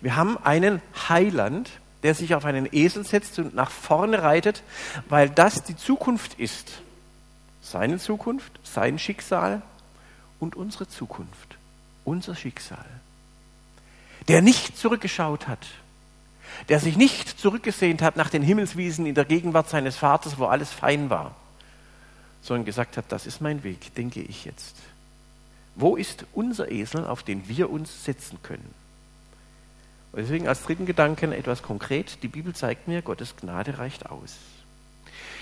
Wir 0.00 0.14
haben 0.14 0.38
einen 0.44 0.80
Heiland, 1.08 1.70
der 2.04 2.14
sich 2.14 2.36
auf 2.36 2.44
einen 2.44 2.68
Esel 2.70 3.04
setzt 3.04 3.40
und 3.40 3.52
nach 3.52 3.72
vorne 3.72 4.22
reitet, 4.22 4.62
weil 5.08 5.28
das 5.28 5.64
die 5.64 5.76
Zukunft 5.76 6.38
ist. 6.38 6.80
Seine 7.60 7.98
Zukunft, 7.98 8.60
sein 8.62 9.00
Schicksal 9.00 9.62
und 10.38 10.54
unsere 10.54 10.86
Zukunft, 10.86 11.58
unser 12.04 12.36
Schicksal. 12.36 12.86
Der 14.28 14.40
nicht 14.40 14.78
zurückgeschaut 14.78 15.48
hat, 15.48 15.66
der 16.68 16.80
sich 16.80 16.96
nicht 16.96 17.40
zurückgesehnt 17.40 18.02
hat 18.02 18.16
nach 18.16 18.30
den 18.30 18.42
Himmelswiesen 18.42 19.06
in 19.06 19.14
der 19.14 19.24
Gegenwart 19.24 19.68
seines 19.68 19.96
Vaters, 19.96 20.38
wo 20.38 20.46
alles 20.46 20.72
fein 20.72 21.10
war, 21.10 21.34
sondern 22.42 22.64
gesagt 22.64 22.96
hat, 22.96 23.06
das 23.08 23.26
ist 23.26 23.40
mein 23.40 23.64
Weg, 23.64 23.94
denke 23.94 24.20
ich 24.20 24.44
jetzt. 24.44 24.76
Wo 25.74 25.96
ist 25.96 26.26
unser 26.32 26.70
Esel, 26.70 27.06
auf 27.06 27.22
den 27.22 27.48
wir 27.48 27.70
uns 27.70 28.04
setzen 28.04 28.38
können? 28.42 28.74
Und 30.12 30.20
deswegen 30.20 30.48
als 30.48 30.62
dritten 30.62 30.86
Gedanken 30.86 31.32
etwas 31.32 31.62
konkret. 31.62 32.22
Die 32.22 32.28
Bibel 32.28 32.54
zeigt 32.54 32.88
mir, 32.88 33.02
Gottes 33.02 33.36
Gnade 33.36 33.78
reicht 33.78 34.10
aus. 34.10 34.36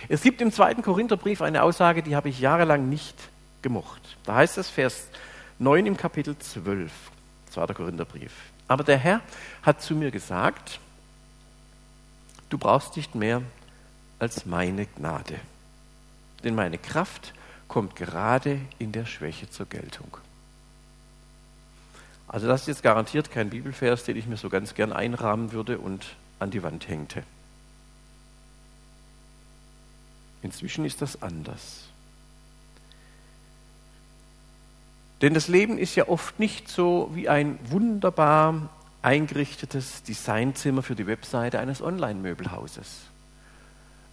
Es 0.08 0.22
gibt 0.22 0.40
im 0.40 0.52
zweiten 0.52 0.82
Korintherbrief 0.82 1.40
eine 1.40 1.62
Aussage, 1.62 2.02
die 2.02 2.16
habe 2.16 2.28
ich 2.28 2.40
jahrelang 2.40 2.88
nicht 2.88 3.16
gemocht. 3.62 4.02
Da 4.24 4.34
heißt 4.34 4.58
es 4.58 4.68
Vers 4.68 5.08
9 5.58 5.86
im 5.86 5.96
Kapitel 5.96 6.36
12, 6.38 6.92
zweiter 7.50 7.74
Korintherbrief. 7.74 8.32
Aber 8.68 8.84
der 8.84 8.98
Herr 8.98 9.20
hat 9.62 9.80
zu 9.80 9.94
mir 9.94 10.10
gesagt, 10.10 10.80
du 12.50 12.58
brauchst 12.58 12.96
nicht 12.96 13.14
mehr 13.14 13.42
als 14.18 14.46
meine 14.46 14.86
Gnade. 14.86 15.38
Denn 16.44 16.54
meine 16.54 16.78
Kraft 16.78 17.34
kommt 17.68 17.96
gerade 17.96 18.60
in 18.78 18.92
der 18.92 19.06
Schwäche 19.06 19.50
zur 19.50 19.66
Geltung. 19.66 20.16
Also 22.28 22.46
das 22.46 22.62
ist 22.62 22.68
jetzt 22.68 22.82
garantiert 22.82 23.30
kein 23.30 23.50
Bibelvers, 23.50 24.04
den 24.04 24.16
ich 24.16 24.26
mir 24.26 24.36
so 24.36 24.48
ganz 24.48 24.74
gern 24.74 24.92
einrahmen 24.92 25.52
würde 25.52 25.78
und 25.78 26.16
an 26.38 26.50
die 26.50 26.62
Wand 26.62 26.88
hängte. 26.88 27.22
Inzwischen 30.42 30.84
ist 30.84 31.02
das 31.02 31.22
anders. 31.22 31.84
Denn 35.22 35.34
das 35.34 35.48
Leben 35.48 35.78
ist 35.78 35.94
ja 35.94 36.08
oft 36.08 36.38
nicht 36.38 36.68
so 36.68 37.10
wie 37.14 37.28
ein 37.28 37.58
wunderbar 37.70 38.68
eingerichtetes 39.06 40.02
Designzimmer 40.02 40.82
für 40.82 40.96
die 40.96 41.06
Webseite 41.06 41.60
eines 41.60 41.80
Online-Möbelhauses. 41.80 43.02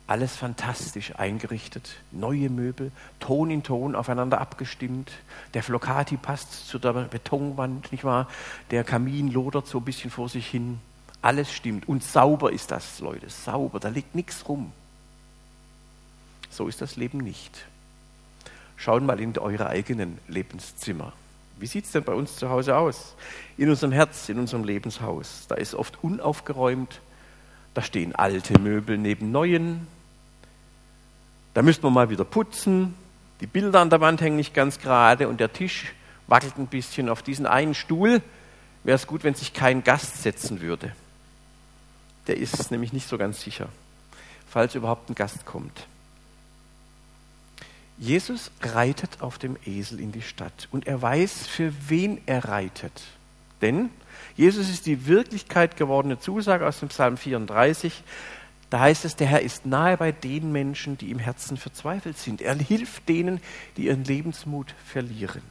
Alles 0.06 0.36
fantastisch 0.36 1.15
eingerichtet, 1.15 1.95
neue 2.12 2.51
Möbel, 2.51 2.91
Ton 3.19 3.49
in 3.49 3.63
Ton 3.63 3.95
aufeinander 3.95 4.39
abgestimmt. 4.39 5.12
Der 5.56 5.63
Flocati 5.63 6.15
passt 6.15 6.67
zu 6.67 6.77
der 6.77 6.93
Betonwand, 6.93 7.91
nicht 7.91 8.03
wahr? 8.03 8.29
Der 8.69 8.84
Kamin 8.84 9.32
lodert 9.32 9.65
so 9.65 9.79
ein 9.79 9.86
bisschen 9.86 10.12
vor 10.12 10.29
sich 10.29 10.45
hin. 10.45 10.79
Alles 11.23 11.51
stimmt. 11.51 11.89
Und 11.89 12.03
sauber 12.03 12.51
ist 12.51 12.69
das, 12.69 12.99
Leute, 12.99 13.32
sauber, 13.32 13.79
da 13.79 13.89
liegt 13.89 14.13
nichts 14.13 14.47
rum. 14.47 14.73
So 16.51 16.67
ist 16.67 16.82
das 16.82 16.97
Leben 16.97 17.17
nicht. 17.17 17.65
Schaut 18.77 19.01
mal 19.01 19.19
in 19.19 19.36
eure 19.39 19.67
eigenen 19.69 20.19
Lebenszimmer. 20.27 21.13
Wie 21.57 21.67
sieht 21.67 21.85
es 21.85 21.91
denn 21.91 22.03
bei 22.03 22.13
uns 22.13 22.35
zu 22.35 22.49
Hause 22.49 22.75
aus? 22.75 23.15
In 23.57 23.69
unserem 23.69 23.91
Herz, 23.91 24.29
in 24.29 24.39
unserem 24.39 24.63
Lebenshaus. 24.63 25.45
Da 25.47 25.55
ist 25.55 25.75
oft 25.75 26.03
unaufgeräumt, 26.03 27.01
da 27.73 27.81
stehen 27.81 28.15
alte 28.15 28.59
Möbel 28.59 28.97
neben 28.97 29.31
neuen. 29.31 29.87
Da 31.53 31.61
müsste 31.61 31.83
man 31.83 31.93
mal 31.93 32.09
wieder 32.09 32.25
putzen. 32.25 32.95
Die 33.41 33.47
Bilder 33.47 33.81
an 33.81 33.89
der 33.89 34.01
Wand 34.01 34.21
hängen 34.21 34.35
nicht 34.35 34.53
ganz 34.53 34.79
gerade 34.79 35.27
und 35.27 35.39
der 35.39 35.53
Tisch 35.53 35.93
wackelt 36.27 36.57
ein 36.57 36.67
bisschen. 36.67 37.09
Auf 37.09 37.21
diesen 37.21 37.45
einen 37.45 37.73
Stuhl 37.73 38.21
wäre 38.83 38.95
es 38.95 39.07
gut, 39.07 39.23
wenn 39.23 39.35
sich 39.35 39.53
kein 39.53 39.83
Gast 39.83 40.21
setzen 40.23 40.61
würde. 40.61 40.91
Der 42.27 42.37
ist 42.37 42.71
nämlich 42.71 42.93
nicht 42.93 43.07
so 43.07 43.17
ganz 43.17 43.41
sicher, 43.41 43.67
falls 44.49 44.75
überhaupt 44.75 45.09
ein 45.09 45.15
Gast 45.15 45.45
kommt. 45.45 45.87
Jesus 47.97 48.51
reitet 48.62 49.21
auf 49.21 49.38
dem 49.38 49.58
Esel 49.65 49.99
in 49.99 50.12
die 50.12 50.21
Stadt 50.21 50.67
und 50.71 50.88
er 50.88 51.01
weiß, 51.01 51.47
für 51.47 51.73
wen 51.88 52.19
er 52.25 52.45
reitet. 52.45 53.03
Denn 53.62 53.89
Jesus 54.36 54.69
ist 54.69 54.86
die 54.86 55.06
Wirklichkeit 55.06 55.77
gewordene 55.77 56.19
Zusage 56.19 56.67
aus 56.67 56.79
dem 56.79 56.89
Psalm 56.89 57.17
34. 57.17 58.03
Da 58.69 58.79
heißt 58.79 59.06
es, 59.06 59.15
der 59.15 59.27
Herr 59.27 59.41
ist 59.41 59.65
nahe 59.67 59.97
bei 59.97 60.12
den 60.12 60.51
Menschen, 60.51 60.97
die 60.97 61.12
im 61.12 61.19
Herzen 61.19 61.58
verzweifelt 61.58 62.17
sind. 62.17 62.41
Er 62.41 62.56
hilft 62.56 63.08
denen, 63.08 63.39
die 63.77 63.86
ihren 63.86 64.03
Lebensmut 64.03 64.73
verlieren. 64.86 65.43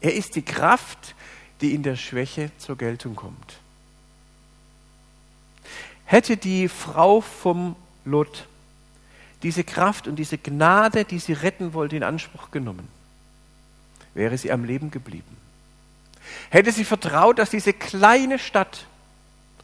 Er 0.00 0.14
ist 0.14 0.34
die 0.34 0.42
Kraft, 0.42 1.14
die 1.60 1.74
in 1.74 1.82
der 1.82 1.96
Schwäche 1.96 2.50
zur 2.58 2.76
Geltung 2.76 3.14
kommt. 3.14 3.58
Hätte 6.04 6.36
die 6.36 6.68
Frau 6.68 7.20
vom 7.20 7.76
Lot 8.04 8.46
diese 9.42 9.64
Kraft 9.64 10.08
und 10.08 10.16
diese 10.16 10.38
Gnade, 10.38 11.04
die 11.04 11.18
sie 11.18 11.32
retten 11.32 11.74
wollte, 11.74 11.96
in 11.96 12.02
Anspruch 12.02 12.50
genommen, 12.50 12.88
wäre 14.14 14.38
sie 14.38 14.50
am 14.50 14.64
Leben 14.64 14.90
geblieben. 14.90 15.36
Hätte 16.50 16.72
sie 16.72 16.84
vertraut, 16.84 17.38
dass 17.38 17.50
diese 17.50 17.72
kleine 17.72 18.38
Stadt, 18.38 18.86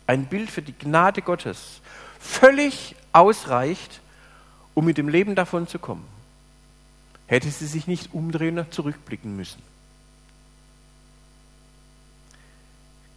ein 0.06 0.26
Bild 0.26 0.50
für 0.50 0.62
die 0.62 0.76
Gnade 0.76 1.22
Gottes, 1.22 1.80
völlig 2.20 2.94
ausreicht, 3.12 4.00
um 4.74 4.84
mit 4.84 4.98
dem 4.98 5.08
Leben 5.08 5.34
davon 5.34 5.66
zu 5.66 5.78
kommen, 5.78 6.04
hätte 7.26 7.50
sie 7.50 7.66
sich 7.66 7.86
nicht 7.86 8.12
umdrehen 8.12 8.58
und 8.58 8.72
zurückblicken 8.72 9.36
müssen. 9.36 9.62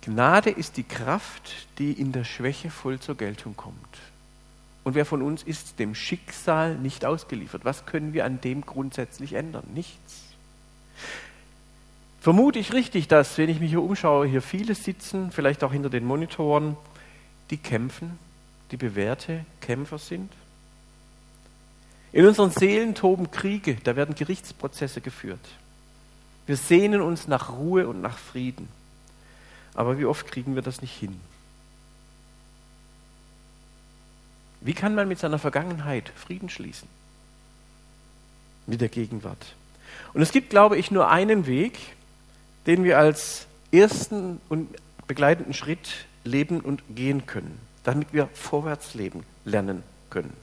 Gnade 0.02 0.52
ist 0.52 0.78
die 0.78 0.84
Kraft, 0.84 1.68
die 1.80 1.91
in 1.91 2.12
der 2.12 2.24
Schwäche 2.24 2.70
voll 2.70 3.00
zur 3.00 3.15
Geltung 3.15 3.56
kommt. 3.56 3.98
Und 4.86 4.95
wer 4.95 5.06
von 5.06 5.21
uns 5.21 5.43
ist 5.43 5.80
dem 5.80 5.95
Schicksal 5.95 6.76
nicht 6.78 7.04
ausgeliefert? 7.04 7.65
Was 7.65 7.86
können 7.86 8.13
wir 8.13 8.24
an 8.24 8.39
dem 8.39 8.62
grundsätzlich 8.62 9.34
ändern? 9.34 9.65
Nichts 9.74 10.26
vermute 12.26 12.58
ich 12.58 12.74
richtig, 12.74 13.08
dass, 13.08 13.38
wenn 13.38 13.50
ich 13.50 13.60
mich 13.60 13.69
hier 13.69 13.84
umschaue, 13.84 14.26
hier 14.26 14.41
viele 14.41 14.74
sitzen, 14.74 15.30
vielleicht 15.30 15.63
auch 15.63 15.71
hinter 15.71 15.91
den 15.91 16.04
Monitoren, 16.06 16.76
die 17.52 17.58
kämpfen, 17.58 18.17
die 18.71 18.78
bewährte 18.78 19.45
Kämpfer 19.62 20.00
sind. 20.00 20.34
In 22.12 22.26
unseren 22.26 22.50
Seelen 22.50 22.95
toben 22.95 23.30
Kriege, 23.30 23.78
da 23.84 23.95
werden 23.95 24.15
Gerichtsprozesse 24.15 25.02
geführt. 25.02 25.48
Wir 26.48 26.58
sehnen 26.58 27.02
uns 27.02 27.28
nach 27.28 27.52
Ruhe 27.52 27.88
und 27.88 28.02
nach 28.02 28.17
Frieden. 28.17 28.69
Aber 29.76 30.00
wie 30.00 30.06
oft 30.06 30.26
kriegen 30.26 30.56
wir 30.56 30.63
das 30.63 30.82
nicht 30.82 30.98
hin? 30.98 31.21
Wie 34.65 34.73
kann 34.73 34.95
man 34.95 35.08
mit 35.08 35.19
seiner 35.19 35.38
Vergangenheit 35.38 36.12
Frieden 36.15 36.49
schließen? 36.49 36.89
Mit 38.65 38.82
der 38.82 38.89
Gegenwart. 38.89 39.56
Und 40.13 40.23
es 40.23 40.32
gibt, 40.32 40.49
glaube 40.49 40.75
ich, 40.75 40.89
nur 40.89 41.10
einen 41.10 41.45
Weg, 41.45 41.78
den 42.65 42.84
wir 42.84 42.97
als 42.97 43.45
ersten 43.71 44.41
und 44.49 44.69
begleitenden 45.06 45.54
Schritt 45.54 46.08
leben 46.23 46.62
und 46.62 46.82
gehen 46.95 47.28
können. 47.28 47.60
damit 47.84 48.13
wir 48.13 48.28
vorwärts 48.34 48.95
leben 48.95 49.23
lernen 49.45 49.84
können. 50.10 50.34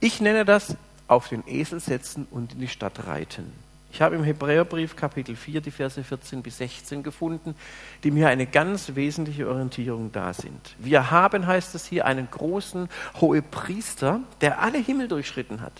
Ich 0.00 0.22
nenne 0.22 0.46
das 0.46 0.74
auf 1.06 1.28
den 1.28 1.46
Esel 1.46 1.80
setzen 1.80 2.26
und 2.30 2.54
in 2.54 2.60
die 2.60 2.68
Stadt 2.68 3.06
reiten. 3.06 3.52
Ich 3.92 4.00
habe 4.00 4.16
im 4.16 4.24
Hebräerbrief 4.24 4.96
Kapitel 4.96 5.36
4 5.36 5.60
die 5.60 5.70
Verse 5.70 6.02
14 6.02 6.42
bis 6.42 6.56
16 6.56 7.02
gefunden, 7.02 7.54
die 8.02 8.10
mir 8.10 8.28
eine 8.28 8.46
ganz 8.46 8.94
wesentliche 8.94 9.46
Orientierung 9.46 10.10
da 10.12 10.32
sind. 10.32 10.74
Wir 10.78 11.10
haben, 11.10 11.46
heißt 11.46 11.74
es 11.74 11.84
hier, 11.84 12.06
einen 12.06 12.30
großen 12.30 12.88
Hohepriester, 13.20 14.20
der 14.40 14.60
alle 14.60 14.78
Himmel 14.78 15.08
durchschritten 15.08 15.60
hat. 15.60 15.74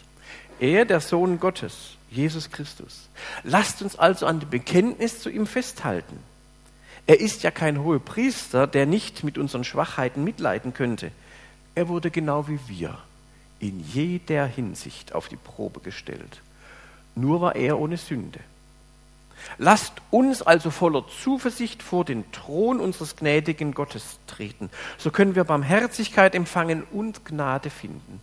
Er, 0.60 0.84
der 0.84 1.00
Sohn 1.00 1.40
Gottes, 1.40 1.96
Jesus 2.10 2.50
Christus. 2.50 3.08
Lasst 3.44 3.80
uns 3.80 3.98
also 3.98 4.26
an 4.26 4.40
dem 4.40 4.50
Bekenntnis 4.50 5.20
zu 5.20 5.30
ihm 5.30 5.46
festhalten. 5.46 6.18
Er 7.06 7.18
ist 7.18 7.42
ja 7.42 7.50
kein 7.50 7.82
Hohepriester, 7.82 8.66
der 8.66 8.84
nicht 8.84 9.24
mit 9.24 9.38
unseren 9.38 9.64
Schwachheiten 9.64 10.22
mitleiden 10.22 10.74
könnte. 10.74 11.12
Er 11.74 11.88
wurde 11.88 12.10
genau 12.10 12.46
wie 12.46 12.60
wir 12.68 12.98
in 13.58 13.80
jeder 13.80 14.44
Hinsicht 14.44 15.14
auf 15.14 15.28
die 15.28 15.36
Probe 15.36 15.80
gestellt. 15.80 16.42
Nur 17.14 17.40
war 17.40 17.56
er 17.56 17.78
ohne 17.78 17.96
Sünde. 17.96 18.40
Lasst 19.58 19.94
uns 20.10 20.42
also 20.42 20.70
voller 20.70 21.04
Zuversicht 21.08 21.82
vor 21.82 22.04
den 22.04 22.30
Thron 22.32 22.80
unseres 22.80 23.16
gnädigen 23.16 23.74
Gottes 23.74 24.18
treten. 24.26 24.70
So 24.98 25.10
können 25.10 25.34
wir 25.34 25.44
Barmherzigkeit 25.44 26.34
empfangen 26.34 26.84
und 26.92 27.24
Gnade 27.24 27.70
finden. 27.70 28.20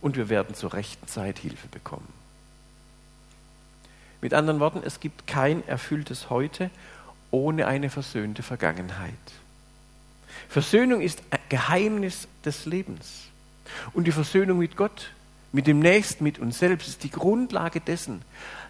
Und 0.00 0.16
wir 0.16 0.28
werden 0.28 0.54
zur 0.54 0.74
rechten 0.74 1.06
Zeit 1.06 1.38
Hilfe 1.38 1.68
bekommen. 1.68 2.08
Mit 4.20 4.34
anderen 4.34 4.60
Worten, 4.60 4.82
es 4.84 5.00
gibt 5.00 5.26
kein 5.26 5.66
erfülltes 5.66 6.30
Heute 6.30 6.70
ohne 7.30 7.66
eine 7.66 7.90
versöhnte 7.90 8.42
Vergangenheit. 8.42 9.14
Versöhnung 10.48 11.00
ist 11.00 11.22
ein 11.30 11.40
Geheimnis 11.48 12.28
des 12.44 12.66
Lebens. 12.66 13.24
Und 13.94 14.04
die 14.04 14.12
Versöhnung 14.12 14.58
mit 14.58 14.76
Gott, 14.76 15.10
mit 15.52 15.66
dem 15.66 15.80
Nächsten, 15.80 16.24
mit 16.24 16.38
uns 16.38 16.58
selbst 16.58 16.88
ist 16.88 17.04
die 17.04 17.10
Grundlage 17.10 17.80
dessen, 17.80 18.22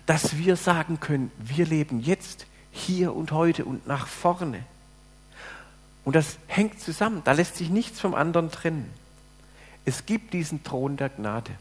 dass 0.07 0.37
wir 0.37 0.57
sagen 0.57 0.99
können, 1.01 1.31
wir 1.39 1.65
leben 1.65 2.01
jetzt, 2.01 2.47
hier 2.73 3.15
und 3.15 3.33
heute 3.33 3.65
und 3.65 3.87
nach 3.87 4.07
vorne. 4.07 4.65
Und 6.05 6.17
das 6.17 6.39
hängt 6.47 6.81
zusammen, 6.81 7.23
da 7.25 7.33
lässt 7.33 7.57
sich 7.57 7.71
nichts 7.71 8.01
vom 8.01 8.15
anderen 8.15 8.51
trennen. 8.51 8.91
Es 9.85 10.07
gibt 10.07 10.33
diesen 10.33 10.65
Thron 10.65 10.97
der 10.97 11.11
Gnade. 11.11 11.53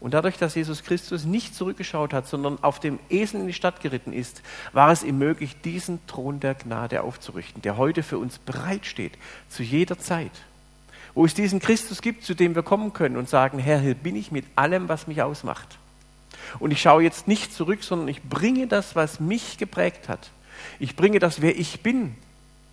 Und 0.00 0.14
dadurch, 0.14 0.38
dass 0.38 0.54
Jesus 0.54 0.82
Christus 0.82 1.24
nicht 1.24 1.54
zurückgeschaut 1.54 2.14
hat, 2.14 2.26
sondern 2.26 2.62
auf 2.62 2.80
dem 2.80 2.98
Esel 3.10 3.40
in 3.40 3.46
die 3.46 3.52
Stadt 3.52 3.82
geritten 3.82 4.14
ist, 4.14 4.42
war 4.72 4.90
es 4.90 5.02
ihm 5.02 5.18
möglich, 5.18 5.60
diesen 5.62 6.04
Thron 6.06 6.40
der 6.40 6.54
Gnade 6.54 7.02
aufzurichten, 7.02 7.60
der 7.60 7.76
heute 7.76 8.02
für 8.02 8.16
uns 8.18 8.38
bereitsteht, 8.38 9.12
zu 9.50 9.62
jeder 9.62 9.98
Zeit. 9.98 10.32
Wo 11.14 11.24
es 11.24 11.34
diesen 11.34 11.60
Christus 11.60 12.02
gibt, 12.02 12.24
zu 12.24 12.34
dem 12.34 12.54
wir 12.54 12.62
kommen 12.62 12.92
können 12.92 13.16
und 13.16 13.28
sagen, 13.28 13.58
Herr, 13.58 13.80
hier 13.80 13.94
bin 13.94 14.16
ich 14.16 14.30
mit 14.30 14.44
allem, 14.56 14.88
was 14.88 15.06
mich 15.06 15.22
ausmacht. 15.22 15.78
Und 16.58 16.70
ich 16.70 16.80
schaue 16.80 17.02
jetzt 17.02 17.28
nicht 17.28 17.52
zurück, 17.52 17.82
sondern 17.82 18.08
ich 18.08 18.22
bringe 18.22 18.66
das, 18.66 18.96
was 18.96 19.20
mich 19.20 19.58
geprägt 19.58 20.08
hat. 20.08 20.30
Ich 20.78 20.96
bringe 20.96 21.18
das, 21.18 21.40
wer 21.40 21.58
ich 21.58 21.82
bin, 21.82 22.14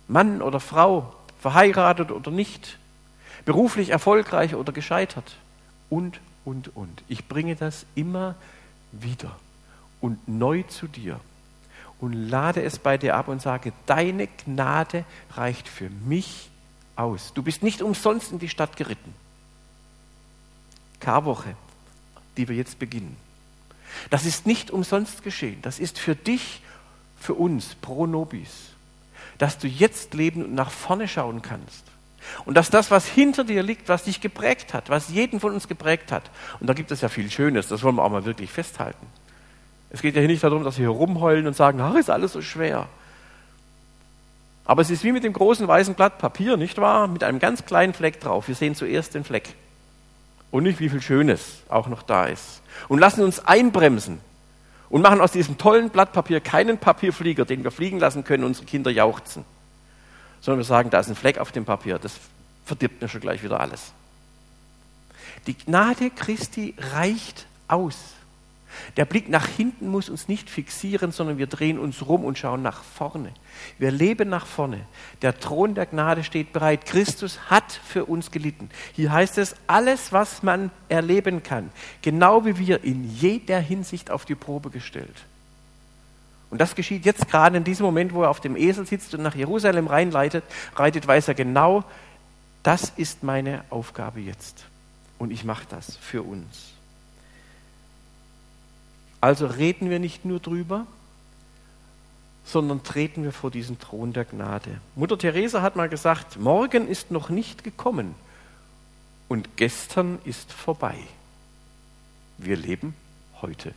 Mann 0.08 0.42
oder 0.42 0.60
Frau, 0.60 1.14
verheiratet 1.40 2.10
oder 2.10 2.30
nicht, 2.30 2.78
beruflich 3.44 3.90
erfolgreich 3.90 4.54
oder 4.54 4.72
gescheitert 4.72 5.36
und 5.90 6.20
und, 6.48 6.74
und. 6.76 7.02
Ich 7.08 7.28
bringe 7.28 7.56
das 7.56 7.84
immer 7.94 8.34
wieder 8.90 9.36
und 10.00 10.26
neu 10.26 10.62
zu 10.62 10.86
dir 10.86 11.20
und 12.00 12.12
lade 12.12 12.62
es 12.62 12.78
bei 12.78 12.96
dir 12.96 13.16
ab 13.16 13.28
und 13.28 13.42
sage, 13.42 13.72
deine 13.86 14.28
Gnade 14.28 15.04
reicht 15.36 15.68
für 15.68 15.90
mich 15.90 16.48
aus. 16.98 17.32
Du 17.34 17.42
bist 17.42 17.62
nicht 17.62 17.82
umsonst 17.82 18.32
in 18.32 18.38
die 18.38 18.48
Stadt 18.48 18.76
geritten. 18.76 19.14
Karwoche, 21.00 21.54
die 22.36 22.48
wir 22.48 22.56
jetzt 22.56 22.78
beginnen. 22.78 23.16
Das 24.10 24.24
ist 24.24 24.46
nicht 24.46 24.70
umsonst 24.70 25.22
geschehen. 25.22 25.60
Das 25.62 25.78
ist 25.78 25.98
für 25.98 26.14
dich, 26.14 26.62
für 27.18 27.34
uns, 27.34 27.74
pro 27.76 28.06
nobis, 28.06 28.70
dass 29.38 29.58
du 29.58 29.66
jetzt 29.66 30.14
leben 30.14 30.44
und 30.44 30.54
nach 30.54 30.70
vorne 30.70 31.08
schauen 31.08 31.42
kannst. 31.42 31.84
Und 32.44 32.54
dass 32.54 32.68
das, 32.68 32.90
was 32.90 33.06
hinter 33.06 33.44
dir 33.44 33.62
liegt, 33.62 33.88
was 33.88 34.04
dich 34.04 34.20
geprägt 34.20 34.74
hat, 34.74 34.90
was 34.90 35.08
jeden 35.08 35.40
von 35.40 35.54
uns 35.54 35.68
geprägt 35.68 36.12
hat, 36.12 36.30
und 36.60 36.66
da 36.66 36.74
gibt 36.74 36.90
es 36.90 37.00
ja 37.00 37.08
viel 37.08 37.30
Schönes, 37.30 37.68
das 37.68 37.82
wollen 37.82 37.94
wir 37.94 38.04
auch 38.04 38.10
mal 38.10 38.24
wirklich 38.24 38.50
festhalten. 38.50 39.06
Es 39.90 40.02
geht 40.02 40.14
ja 40.14 40.20
hier 40.20 40.28
nicht 40.28 40.44
darum, 40.44 40.64
dass 40.64 40.76
wir 40.76 40.88
hier 40.88 40.96
rumheulen 40.96 41.46
und 41.46 41.56
sagen, 41.56 41.80
ach, 41.80 41.94
ist 41.94 42.10
alles 42.10 42.32
so 42.32 42.42
schwer. 42.42 42.88
Aber 44.68 44.82
es 44.82 44.90
ist 44.90 45.02
wie 45.02 45.10
mit 45.10 45.24
dem 45.24 45.32
großen 45.32 45.66
weißen 45.66 45.94
Blatt 45.94 46.18
Papier, 46.18 46.56
nicht 46.56 46.78
wahr? 46.78 47.08
Mit 47.08 47.24
einem 47.24 47.40
ganz 47.40 47.64
kleinen 47.64 47.92
Fleck 47.92 48.20
drauf. 48.20 48.46
Wir 48.46 48.54
sehen 48.54 48.76
zuerst 48.76 49.16
den 49.16 49.24
Fleck. 49.24 49.54
Und 50.52 50.62
nicht, 50.62 50.78
wie 50.78 50.88
viel 50.88 51.02
Schönes 51.02 51.62
auch 51.68 51.88
noch 51.88 52.02
da 52.02 52.26
ist. 52.26 52.62
Und 52.86 53.00
lassen 53.00 53.24
uns 53.24 53.40
einbremsen 53.40 54.20
und 54.88 55.02
machen 55.02 55.20
aus 55.20 55.32
diesem 55.32 55.58
tollen 55.58 55.90
Blatt 55.90 56.12
Papier 56.12 56.40
keinen 56.40 56.78
Papierflieger, 56.78 57.44
den 57.44 57.64
wir 57.64 57.72
fliegen 57.72 57.98
lassen 57.98 58.22
können, 58.22 58.44
unsere 58.44 58.66
Kinder 58.66 58.92
jauchzen 58.92 59.44
sondern 60.40 60.60
wir 60.60 60.64
sagen, 60.64 60.90
da 60.90 61.00
ist 61.00 61.08
ein 61.08 61.16
Fleck 61.16 61.38
auf 61.38 61.52
dem 61.52 61.64
Papier, 61.64 61.98
das 61.98 62.14
verdirbt 62.64 63.00
mir 63.02 63.08
schon 63.08 63.20
gleich 63.20 63.42
wieder 63.42 63.60
alles. 63.60 63.92
Die 65.46 65.56
Gnade 65.56 66.10
Christi 66.10 66.74
reicht 66.92 67.46
aus. 67.66 67.96
Der 68.96 69.04
Blick 69.04 69.28
nach 69.28 69.46
hinten 69.46 69.88
muss 69.88 70.08
uns 70.08 70.28
nicht 70.28 70.50
fixieren, 70.50 71.12
sondern 71.12 71.38
wir 71.38 71.46
drehen 71.46 71.78
uns 71.78 72.06
rum 72.06 72.24
und 72.24 72.38
schauen 72.38 72.62
nach 72.62 72.82
vorne. 72.82 73.30
Wir 73.78 73.90
leben 73.90 74.28
nach 74.28 74.46
vorne. 74.46 74.80
Der 75.22 75.38
Thron 75.38 75.74
der 75.74 75.86
Gnade 75.86 76.24
steht 76.24 76.52
bereit. 76.52 76.86
Christus 76.86 77.50
hat 77.50 77.72
für 77.72 78.04
uns 78.04 78.30
gelitten. 78.30 78.70
Hier 78.92 79.12
heißt 79.12 79.38
es, 79.38 79.56
alles, 79.66 80.12
was 80.12 80.42
man 80.42 80.70
erleben 80.88 81.42
kann, 81.42 81.70
genau 82.02 82.44
wie 82.44 82.58
wir 82.58 82.84
in 82.84 83.04
jeder 83.04 83.60
Hinsicht 83.60 84.10
auf 84.10 84.24
die 84.24 84.34
Probe 84.34 84.70
gestellt. 84.70 85.24
Und 86.50 86.60
das 86.60 86.74
geschieht 86.74 87.04
jetzt 87.04 87.28
gerade 87.28 87.56
in 87.56 87.64
diesem 87.64 87.84
Moment, 87.84 88.14
wo 88.14 88.22
er 88.22 88.30
auf 88.30 88.40
dem 88.40 88.56
Esel 88.56 88.86
sitzt 88.86 89.14
und 89.14 89.22
nach 89.22 89.34
Jerusalem 89.34 89.86
reinleitet, 89.86 90.44
reitet, 90.76 91.06
weiß 91.06 91.28
er 91.28 91.34
genau, 91.34 91.84
das 92.62 92.92
ist 92.96 93.22
meine 93.22 93.64
Aufgabe 93.70 94.20
jetzt. 94.20 94.64
Und 95.18 95.30
ich 95.30 95.44
mache 95.44 95.66
das 95.68 95.96
für 95.96 96.22
uns. 96.22 96.77
Also 99.20 99.46
reden 99.46 99.90
wir 99.90 99.98
nicht 99.98 100.24
nur 100.24 100.40
drüber, 100.40 100.86
sondern 102.44 102.82
treten 102.82 103.24
wir 103.24 103.32
vor 103.32 103.50
diesen 103.50 103.78
Thron 103.78 104.12
der 104.12 104.24
Gnade. 104.24 104.80
Mutter 104.94 105.18
Teresa 105.18 105.60
hat 105.60 105.76
mal 105.76 105.88
gesagt, 105.88 106.38
morgen 106.38 106.88
ist 106.88 107.10
noch 107.10 107.28
nicht 107.28 107.62
gekommen 107.64 108.14
und 109.28 109.56
gestern 109.56 110.18
ist 110.24 110.52
vorbei. 110.52 110.96
Wir 112.38 112.56
leben 112.56 112.94
heute. 113.42 113.74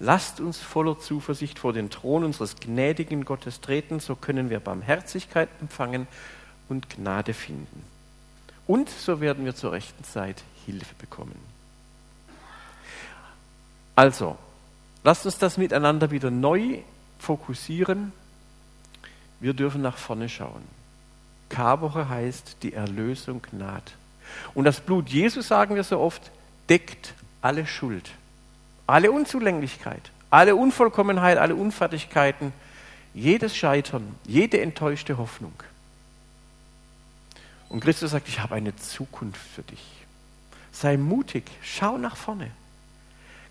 Lasst 0.00 0.40
uns 0.40 0.58
voller 0.58 0.98
Zuversicht 0.98 1.58
vor 1.58 1.72
den 1.72 1.90
Thron 1.90 2.24
unseres 2.24 2.56
gnädigen 2.56 3.24
Gottes 3.24 3.60
treten, 3.60 4.00
so 4.00 4.16
können 4.16 4.50
wir 4.50 4.60
Barmherzigkeit 4.60 5.48
empfangen 5.60 6.06
und 6.68 6.90
Gnade 6.90 7.34
finden. 7.34 7.84
Und 8.66 8.88
so 8.88 9.20
werden 9.20 9.44
wir 9.44 9.54
zur 9.54 9.72
rechten 9.72 10.04
Zeit 10.04 10.42
Hilfe 10.66 10.94
bekommen. 10.98 11.53
Also, 13.96 14.36
lasst 15.02 15.26
uns 15.26 15.38
das 15.38 15.56
miteinander 15.56 16.10
wieder 16.10 16.30
neu 16.30 16.78
fokussieren. 17.18 18.12
Wir 19.40 19.54
dürfen 19.54 19.82
nach 19.82 19.98
vorne 19.98 20.28
schauen. 20.28 20.62
Karwoche 21.48 22.08
heißt, 22.08 22.58
die 22.62 22.72
Erlösung 22.72 23.46
naht. 23.52 23.92
Und 24.54 24.64
das 24.64 24.80
Blut 24.80 25.08
Jesus, 25.08 25.48
sagen 25.48 25.74
wir 25.74 25.84
so 25.84 26.00
oft, 26.00 26.30
deckt 26.68 27.14
alle 27.40 27.66
Schuld 27.66 28.10
alle 28.86 29.10
Unzulänglichkeit, 29.10 30.10
alle 30.30 30.56
Unvollkommenheit, 30.56 31.38
alle 31.38 31.54
Unfertigkeiten, 31.54 32.52
jedes 33.14 33.56
Scheitern, 33.56 34.14
jede 34.26 34.60
enttäuschte 34.60 35.16
Hoffnung. 35.18 35.54
Und 37.68 37.80
Christus 37.80 38.10
sagt, 38.10 38.28
ich 38.28 38.40
habe 38.40 38.54
eine 38.54 38.76
Zukunft 38.76 39.40
für 39.40 39.62
dich. 39.62 39.82
Sei 40.72 40.96
mutig, 40.96 41.44
schau 41.62 41.98
nach 41.98 42.16
vorne. 42.16 42.50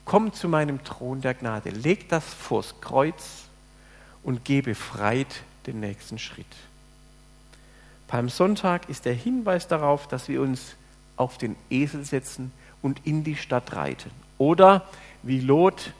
Komm 0.06 0.34
zu 0.34 0.48
meinem 0.50 0.84
Thron 0.84 1.22
der 1.22 1.34
Gnade, 1.34 1.70
leg 1.70 2.10
das 2.10 2.26
vors 2.26 2.76
Kreuz 2.82 3.46
und 4.22 4.44
geh 4.44 4.62
befreit 4.62 5.44
den 5.66 5.80
nächsten 5.80 6.20
Schritt. 6.20 6.46
Palmsonntag 8.08 8.90
ist 8.90 9.06
der 9.06 9.14
Hinweis 9.14 9.68
darauf, 9.68 10.08
dass 10.08 10.28
wir 10.28 10.42
uns 10.42 10.76
auf 11.16 11.38
den 11.38 11.56
Esel 11.70 12.04
setzen 12.04 12.52
und 12.82 13.06
in 13.06 13.24
die 13.24 13.36
Stadt 13.36 13.76
reiten. 13.76 14.12
Oder 14.38 14.86
wie 15.24 15.40
Lot 15.40 15.94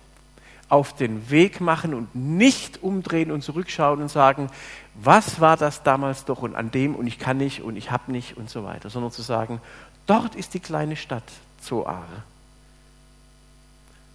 auf 0.70 0.96
den 0.96 1.30
Weg 1.30 1.62
machen 1.62 1.94
und 1.94 2.14
nicht 2.16 2.84
umdrehen 2.84 3.32
und 3.32 3.44
zurückschauen 3.44 4.02
und 4.02 4.10
sagen, 4.10 4.50
was 4.96 5.40
war 5.40 5.56
das 5.56 5.84
damals 5.84 6.26
doch 6.26 6.42
und 6.42 6.56
an 6.56 6.72
dem 6.72 6.96
und 6.96 7.08
ich 7.08 7.20
kann 7.20 7.38
nicht 7.38 7.62
und 7.62 7.78
ich 7.78 7.92
habe 7.92 8.12
nicht 8.12 8.38
und 8.38 8.50
so 8.50 8.64
weiter, 8.64 8.90
sondern 8.90 9.12
zu 9.12 9.22
sagen, 9.22 9.62
dort 10.08 10.36
ist 10.36 10.54
die 10.54 10.60
kleine 10.60 10.96
Stadt 10.96 11.24
Zoare. 11.62 12.24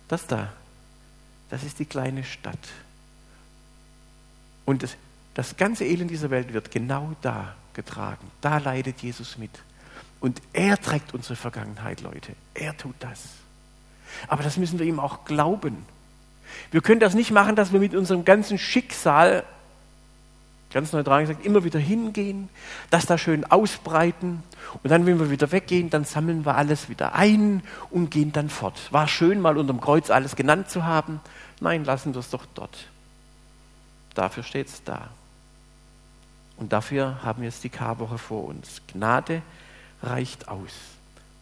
Das 0.09 0.27
da, 0.27 0.53
das 1.51 1.63
ist 1.63 1.79
die 1.79 1.85
kleine 1.85 2.25
Stadt. 2.25 2.59
Und 4.65 4.83
das, 4.83 4.97
das 5.35 5.57
ganze 5.57 5.85
Elend 5.85 6.11
dieser 6.11 6.31
Welt 6.31 6.53
wird 6.53 6.71
genau 6.71 7.15
da 7.23 7.55
getragen. 7.75 8.31
Da 8.41 8.59
leidet 8.59 9.01
Jesus 9.01 9.39
mit. 9.39 9.51
Und 10.21 10.43
er 10.53 10.79
trägt 10.79 11.15
unsere 11.15 11.37
Vergangenheit, 11.37 12.01
Leute. 12.01 12.33
Er 12.55 12.77
tut 12.77 12.97
das. 12.99 13.21
Aber 14.27 14.43
das 14.43 14.57
müssen 14.57 14.79
wir 14.79 14.87
ihm 14.87 14.99
auch 14.99 15.25
glauben. 15.25 15.87
Wir 16.71 16.81
können 16.81 17.01
das 17.01 17.15
nicht 17.15 17.31
machen, 17.31 17.57
dass 17.57 17.73
wir 17.73 17.81
mit 17.81 17.95
unserem 17.95 18.25
ganzen 18.25 18.59
Schicksal, 18.59 19.45
ganz 20.71 20.93
neutral 20.93 21.23
gesagt, 21.23 21.47
immer 21.47 21.65
wieder 21.65 21.79
hingehen, 21.79 22.49
das 22.91 23.07
da 23.07 23.17
schön 23.17 23.45
ausbreiten 23.45 24.43
und 24.83 24.91
dann, 24.91 25.07
wenn 25.07 25.19
wir 25.19 25.31
wieder 25.31 25.51
weggehen, 25.51 25.91
dann 25.91 26.05
sammeln 26.05 26.45
wir 26.45 26.57
alles 26.57 26.89
wieder 26.89 27.15
ein 27.15 27.63
und 27.91 28.11
gehen 28.11 28.33
dann 28.33 28.51
fort. 28.51 28.93
War 28.93 29.09
schön, 29.09 29.41
mal 29.41 29.57
unterm 29.57 29.81
Kreuz 29.81 30.11
alles 30.11 30.37
genannt 30.37 30.69
zu 30.69 30.85
haben. 30.85 31.21
Nein, 31.61 31.85
lassen 31.85 32.15
wir 32.15 32.21
es 32.21 32.31
doch 32.31 32.45
dort. 32.55 32.87
Dafür 34.15 34.43
steht 34.43 34.69
es 34.69 34.85
da. 34.85 35.09
Und 36.57 36.73
dafür 36.73 37.23
haben 37.23 37.43
wir 37.43 37.49
jetzt 37.49 37.65
die 37.65 37.69
Karwoche 37.69 38.19
vor 38.19 38.45
uns. 38.45 38.83
Gnade 38.93 39.43
reicht 40.03 40.49
aus. 40.49 40.73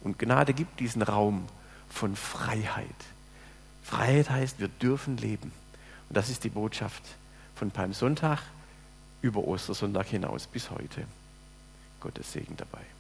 Und 0.03 0.19
Gnade 0.19 0.53
gibt 0.53 0.79
diesen 0.79 1.03
Raum 1.03 1.47
von 1.89 2.15
Freiheit. 2.15 2.87
Freiheit 3.83 4.31
heißt, 4.31 4.61
wir 4.61 4.69
dürfen 4.69 5.17
leben. 5.17 5.53
Und 6.09 6.17
das 6.17 6.29
ist 6.29 6.45
die 6.45 6.51
Botschaft 6.51 7.03
von 7.55 7.71
Palmsonntag 7.71 8.41
über 9.23 9.45
Ostersonntag 9.45 10.07
hinaus 10.07 10.47
bis 10.47 10.71
heute. 10.71 11.05
Gottes 12.01 12.33
Segen 12.33 12.57
dabei. 12.57 12.96